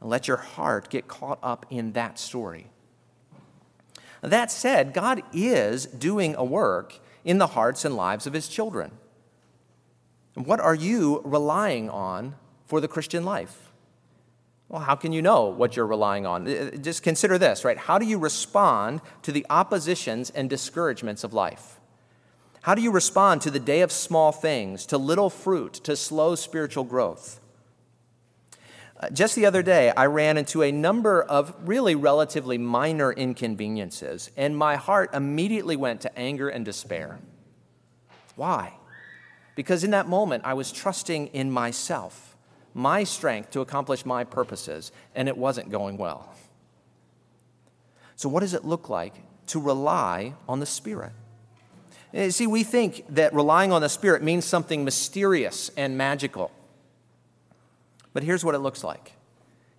Let 0.00 0.28
your 0.28 0.36
heart 0.38 0.90
get 0.90 1.08
caught 1.08 1.38
up 1.42 1.66
in 1.70 1.92
that 1.92 2.18
story. 2.18 2.66
That 4.22 4.50
said, 4.50 4.92
God 4.92 5.22
is 5.32 5.86
doing 5.86 6.34
a 6.36 6.44
work 6.44 6.98
in 7.24 7.38
the 7.38 7.48
hearts 7.48 7.84
and 7.84 7.94
lives 7.94 8.26
of 8.26 8.32
his 8.32 8.48
children. 8.48 8.92
What 10.34 10.60
are 10.60 10.74
you 10.74 11.20
relying 11.24 11.90
on 11.90 12.34
for 12.66 12.80
the 12.80 12.88
Christian 12.88 13.24
life? 13.24 13.72
Well, 14.68 14.82
how 14.82 14.96
can 14.96 15.12
you 15.12 15.22
know 15.22 15.46
what 15.46 15.76
you're 15.76 15.86
relying 15.86 16.26
on? 16.26 16.46
Uh, 16.46 16.70
just 16.72 17.02
consider 17.02 17.38
this, 17.38 17.64
right? 17.64 17.78
How 17.78 17.98
do 17.98 18.04
you 18.04 18.18
respond 18.18 19.00
to 19.22 19.32
the 19.32 19.46
oppositions 19.48 20.30
and 20.30 20.50
discouragements 20.50 21.24
of 21.24 21.32
life? 21.32 21.80
How 22.62 22.74
do 22.74 22.82
you 22.82 22.90
respond 22.90 23.40
to 23.42 23.50
the 23.50 23.60
day 23.60 23.80
of 23.80 23.90
small 23.90 24.30
things, 24.30 24.84
to 24.86 24.98
little 24.98 25.30
fruit, 25.30 25.74
to 25.84 25.96
slow 25.96 26.34
spiritual 26.34 26.84
growth? 26.84 27.40
Just 29.12 29.36
the 29.36 29.46
other 29.46 29.62
day, 29.62 29.92
I 29.96 30.06
ran 30.06 30.36
into 30.36 30.62
a 30.62 30.72
number 30.72 31.22
of 31.22 31.54
really 31.64 31.94
relatively 31.94 32.58
minor 32.58 33.12
inconveniences, 33.12 34.30
and 34.36 34.56
my 34.56 34.74
heart 34.74 35.14
immediately 35.14 35.76
went 35.76 36.00
to 36.00 36.18
anger 36.18 36.48
and 36.48 36.64
despair. 36.64 37.20
Why? 38.34 38.74
Because 39.54 39.84
in 39.84 39.92
that 39.92 40.08
moment, 40.08 40.44
I 40.44 40.54
was 40.54 40.72
trusting 40.72 41.28
in 41.28 41.50
myself, 41.50 42.36
my 42.74 43.04
strength 43.04 43.52
to 43.52 43.60
accomplish 43.60 44.04
my 44.04 44.24
purposes, 44.24 44.90
and 45.14 45.28
it 45.28 45.36
wasn't 45.36 45.70
going 45.70 45.96
well. 45.96 46.34
So, 48.16 48.28
what 48.28 48.40
does 48.40 48.54
it 48.54 48.64
look 48.64 48.88
like 48.88 49.14
to 49.48 49.60
rely 49.60 50.34
on 50.48 50.58
the 50.58 50.66
Spirit? 50.66 51.12
Eh, 52.12 52.30
see, 52.30 52.48
we 52.48 52.64
think 52.64 53.04
that 53.10 53.32
relying 53.32 53.70
on 53.70 53.80
the 53.80 53.88
Spirit 53.88 54.24
means 54.24 54.44
something 54.44 54.84
mysterious 54.84 55.70
and 55.76 55.96
magical. 55.96 56.50
But 58.18 58.24
here's 58.24 58.44
what 58.44 58.56
it 58.56 58.58
looks 58.58 58.82
like 58.82 59.12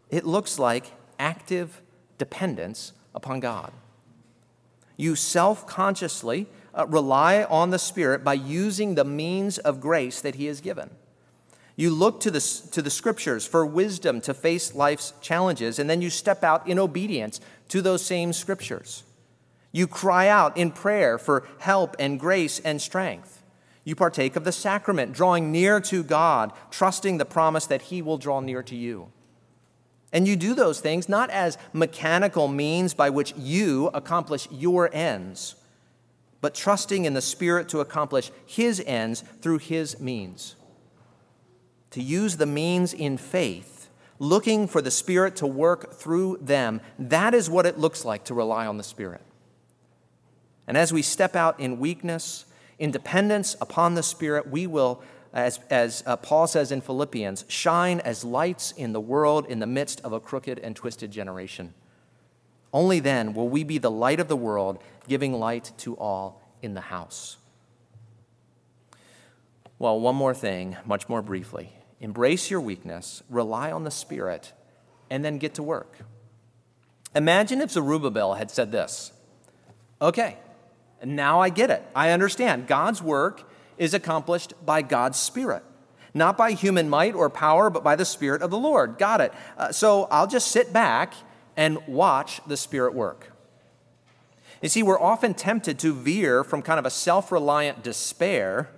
it 0.10 0.26
looks 0.26 0.58
like 0.58 0.94
active 1.20 1.82
dependence 2.18 2.94
upon 3.14 3.42
God. 3.42 3.74
You 4.96 5.18
self 5.18 5.68
consciously 5.68 6.48
uh, 6.74 6.88
rely 6.88 7.44
on 7.44 7.72
the 7.72 7.78
Spirit 7.78 8.24
by 8.24 8.36
using 8.36 8.96
the 8.96 9.04
means 9.04 9.58
of 9.58 9.82
grace 9.82 10.22
that 10.22 10.36
He 10.36 10.46
has 10.46 10.62
given. 10.62 10.90
You 11.76 11.90
look 11.90 12.22
to 12.22 12.32
the, 12.32 12.40
to 12.72 12.82
the 12.82 12.90
scriptures 12.90 13.46
for 13.46 13.66
wisdom 13.66 14.22
to 14.22 14.34
face 14.34 14.74
life's 14.74 15.12
challenges, 15.20 15.78
and 15.78 15.90
then 15.90 16.02
you 16.02 16.10
step 16.10 16.42
out 16.42 16.66
in 16.66 16.80
obedience 16.80 17.42
to 17.68 17.82
those 17.82 18.06
same 18.06 18.32
scriptures. 18.32 19.04
You 19.74 19.86
cry 19.86 20.30
out 20.30 20.56
in 20.56 20.72
prayer 20.72 21.18
for 21.18 21.46
help 21.58 21.98
and 22.00 22.18
grace 22.18 22.60
and 22.62 22.82
strength. 22.82 23.39
You 23.84 23.96
partake 23.96 24.36
of 24.36 24.44
the 24.44 24.52
sacrament, 24.52 25.14
drawing 25.14 25.52
near 25.52 25.80
to 25.82 26.04
God, 26.04 26.52
trusting 26.70 27.18
the 27.18 27.26
promise 27.26 27.66
that 27.68 27.84
He 27.84 28.02
will 28.02 28.18
draw 28.18 28.40
near 28.40 28.62
to 28.64 28.76
you. 28.76 29.12
And 30.12 30.28
you 30.28 30.36
do 30.36 30.54
those 30.54 30.80
things 30.80 31.08
not 31.08 31.30
as 31.30 31.58
mechanical 31.72 32.48
means 32.48 32.94
by 32.94 33.10
which 33.10 33.34
you 33.38 33.88
accomplish 33.94 34.48
your 34.52 34.90
ends, 34.94 35.56
but 36.42 36.56
trusting 36.56 37.06
in 37.06 37.14
the 37.14 37.22
Spirit 37.22 37.70
to 37.70 37.80
accomplish 37.80 38.32
His 38.46 38.82
ends 38.86 39.24
through 39.42 39.60
His 39.60 40.00
means 40.00 40.56
to 41.92 42.04
use 42.04 42.38
the 42.38 42.46
means 42.46 42.94
in 42.94 43.18
faith, 43.18 43.90
looking 44.20 44.68
for 44.68 44.82
the 44.82 44.92
Spirit 44.92 45.36
to 45.38 45.48
work 45.48 45.94
through 45.94 46.38
them. 46.42 46.82
That 46.98 47.34
is 47.34 47.50
what 47.50 47.66
it 47.66 47.80
looks 47.80 48.06
like 48.06 48.26
to 48.26 48.34
rely 48.34 48.68
on 48.68 48.78
the 48.78 48.84
Spirit. 48.84 49.22
And 50.68 50.78
as 50.78 50.94
we 50.94 51.02
step 51.02 51.36
out 51.36 51.60
in 51.60 51.80
weakness, 51.80 52.46
in 52.80 52.92
dependence 52.92 53.56
upon 53.62 53.94
the 53.94 54.04
Spirit, 54.04 54.50
we 54.50 54.66
will, 54.66 55.04
as, 55.34 55.60
as 55.70 56.02
uh, 56.06 56.16
Paul 56.16 56.48
says 56.48 56.72
in 56.72 56.82
Philippians, 56.82 57.46
shine 57.48 58.00
as 58.00 58.24
lights 58.24 58.72
in 58.72 58.94
the 58.94 59.02
world 59.02 59.46
in 59.46 59.60
the 59.60 59.68
midst 59.68 60.02
of 60.02 60.14
a 60.14 60.20
crooked 60.20 60.58
and 60.60 60.76
twisted 60.76 61.12
generation. 61.12 61.74
Only 62.74 63.00
then 63.00 63.34
will 63.34 63.50
we 63.50 63.64
be 63.64 63.78
the 63.78 63.92
light 63.92 64.20
of 64.20 64.28
the 64.28 64.36
world, 64.36 64.82
giving 65.08 65.34
light 65.34 65.72
to 65.80 65.96
all 65.96 66.42
in 66.62 66.74
the 66.74 66.82
house. 66.82 67.38
Well, 69.78 70.00
one 70.00 70.16
more 70.16 70.34
thing, 70.34 70.78
much 70.86 71.08
more 71.08 71.22
briefly 71.22 71.74
embrace 72.02 72.50
your 72.50 72.62
weakness, 72.62 73.22
rely 73.30 73.72
on 73.72 73.84
the 73.84 73.92
Spirit, 73.92 74.54
and 75.10 75.24
then 75.26 75.38
get 75.38 75.54
to 75.56 75.64
work. 75.64 75.98
Imagine 77.14 77.60
if 77.60 77.72
Zerubbabel 77.72 78.36
had 78.36 78.50
said 78.52 78.72
this 78.72 79.12
Okay, 80.02 80.38
now 81.04 81.40
I 81.40 81.50
get 81.50 81.70
it. 81.70 81.86
I 81.96 82.12
understand. 82.12 82.68
God's 82.68 83.02
work 83.02 83.50
is 83.78 83.94
accomplished 83.94 84.54
by 84.66 84.82
God's 84.82 85.18
Spirit, 85.18 85.64
not 86.14 86.38
by 86.38 86.52
human 86.52 86.90
might 86.90 87.16
or 87.16 87.30
power, 87.30 87.70
but 87.70 87.84
by 87.84 87.96
the 87.96 88.06
Spirit 88.06 88.42
of 88.42 88.52
the 88.52 88.58
Lord. 88.58 88.98
Got 88.98 89.22
it. 89.22 89.34
Uh, 89.58 89.72
so 89.72 90.08
I'll 90.12 90.28
just 90.28 90.50
sit 90.50 90.74
back 90.74 91.14
and 91.56 91.78
watch 91.88 92.42
the 92.48 92.58
Spirit 92.58 92.94
work. 92.94 93.32
You 94.62 94.70
see, 94.70 94.84
we're 94.84 95.00
often 95.00 95.34
tempted 95.34 95.80
to 95.80 95.94
veer 95.94 96.44
from 96.44 96.62
kind 96.62 96.80
of 96.80 96.86
a 96.86 96.90
self 96.90 97.32
reliant 97.32 97.84
despair 97.84 98.70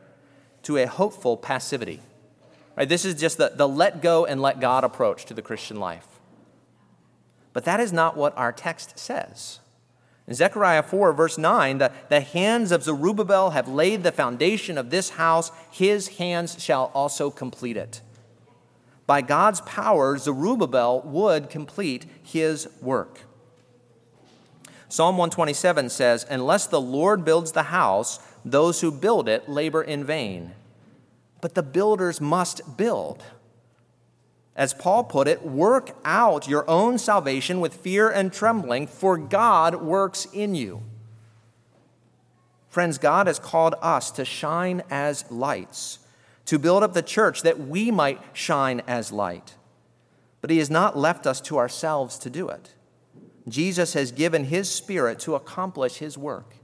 to 0.63 0.77
a 0.77 0.86
hopeful 0.86 1.38
passivity. 1.38 2.01
Right? 2.77 2.88
This 2.88 3.03
is 3.03 3.19
just 3.19 3.38
the, 3.38 3.51
the 3.55 3.67
let 3.67 4.01
go 4.01 4.25
and 4.25 4.41
let 4.41 4.60
God 4.60 4.84
approach 4.84 5.25
to 5.25 5.34
the 5.34 5.41
Christian 5.41 5.79
life. 5.79 6.07
But 7.53 7.65
that 7.65 7.79
is 7.79 7.91
not 7.91 8.15
what 8.15 8.38
our 8.38 8.51
text 8.51 8.97
says. 8.97 9.60
In 10.32 10.36
Zechariah 10.36 10.84
4, 10.84 11.12
verse 11.12 11.38
9, 11.38 11.80
the, 11.80 11.91
the 12.08 12.22
hands 12.22 12.72
of 12.72 12.84
Zerubbabel 12.84 13.50
have 13.50 13.67
laid 13.67 14.04
the 14.04 14.13
foundation 14.13 14.78
of 14.78 14.89
this 14.89 15.10
house, 15.10 15.52
his 15.70 16.08
hands 16.08 16.63
shall 16.63 16.89
also 16.94 17.30
complete 17.30 17.76
it. 17.76 18.00
By 19.06 19.24
God's 19.24 19.60
power, 19.60 20.17
Zerubbabel 20.17 21.02
would 21.02 21.50
complete 21.50 22.06
his 22.24 22.70
work. 22.82 23.20
Psalm 24.88 25.17
127 25.17 25.89
says, 25.89 26.26
Unless 26.30 26.67
the 26.67 26.80
Lord 26.80 27.26
builds 27.26 27.52
the 27.52 27.63
house, 27.63 28.22
those 28.46 28.80
who 28.80 28.89
build 28.89 29.28
it 29.28 29.50
labor 29.50 29.82
in 29.82 30.06
vain 30.06 30.54
but 31.41 31.56
the 31.56 31.63
builders 31.63 32.22
must 32.22 32.78
build. 32.78 33.24
As 34.56 34.74
Paul 34.74 35.06
put 35.06 35.28
it, 35.28 35.44
work 35.44 35.98
out 36.04 36.48
your 36.48 36.70
own 36.70 36.98
salvation 36.98 37.62
with 37.62 37.76
fear 37.76 38.10
and 38.10 38.34
trembling, 38.34 38.88
for 38.88 39.18
God 39.18 39.76
works 39.76 40.26
in 40.34 40.56
you. 40.56 40.82
Friends, 42.68 42.98
God 42.98 43.28
has 43.28 43.40
called 43.40 43.76
us 43.82 44.12
to 44.12 44.26
shine 44.26 44.84
as 44.90 45.30
lights, 45.32 46.00
to 46.46 46.60
build 46.60 46.84
up 46.84 46.94
the 46.94 47.02
church 47.02 47.44
that 47.44 47.60
we 47.60 47.92
might 47.92 48.20
shine 48.34 48.82
as 48.88 49.12
light. 49.12 49.56
But 50.42 50.50
He 50.50 50.58
has 50.58 50.70
not 50.70 50.98
left 50.98 51.26
us 51.26 51.40
to 51.42 51.58
ourselves 51.58 52.18
to 52.20 52.30
do 52.30 52.50
it. 52.50 52.74
Jesus 53.48 53.94
has 53.94 54.12
given 54.12 54.46
His 54.46 54.70
Spirit 54.70 55.20
to 55.20 55.36
accomplish 55.36 55.98
His 55.98 56.18
work. 56.18 56.56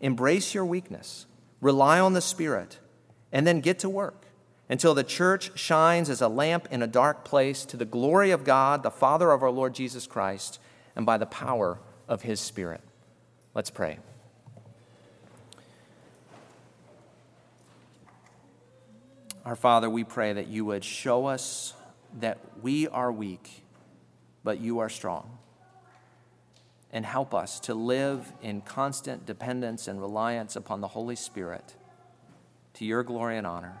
Embrace 0.00 0.54
your 0.54 0.64
weakness, 0.64 1.26
rely 1.60 1.98
on 1.98 2.12
the 2.12 2.20
Spirit 2.20 2.78
and 3.32 3.46
then 3.46 3.60
get 3.60 3.78
to 3.80 3.88
work 3.88 4.25
until 4.68 4.94
the 4.94 5.04
church 5.04 5.56
shines 5.58 6.10
as 6.10 6.20
a 6.20 6.28
lamp 6.28 6.68
in 6.70 6.82
a 6.82 6.86
dark 6.86 7.24
place 7.24 7.64
to 7.66 7.76
the 7.76 7.84
glory 7.84 8.30
of 8.30 8.44
God, 8.44 8.82
the 8.82 8.90
Father 8.90 9.30
of 9.30 9.42
our 9.42 9.50
Lord 9.50 9.74
Jesus 9.74 10.06
Christ, 10.06 10.58
and 10.96 11.06
by 11.06 11.18
the 11.18 11.26
power 11.26 11.78
of 12.08 12.22
his 12.22 12.40
Spirit. 12.40 12.80
Let's 13.54 13.70
pray. 13.70 13.98
Our 19.44 19.56
Father, 19.56 19.88
we 19.88 20.02
pray 20.02 20.32
that 20.32 20.48
you 20.48 20.64
would 20.64 20.82
show 20.82 21.26
us 21.26 21.72
that 22.18 22.38
we 22.62 22.88
are 22.88 23.12
weak, 23.12 23.62
but 24.42 24.60
you 24.60 24.80
are 24.80 24.88
strong. 24.88 25.38
And 26.92 27.06
help 27.06 27.32
us 27.32 27.60
to 27.60 27.74
live 27.74 28.32
in 28.42 28.62
constant 28.62 29.24
dependence 29.24 29.86
and 29.86 30.00
reliance 30.00 30.56
upon 30.56 30.80
the 30.80 30.88
Holy 30.88 31.14
Spirit 31.14 31.74
to 32.74 32.84
your 32.84 33.04
glory 33.04 33.38
and 33.38 33.46
honor. 33.46 33.80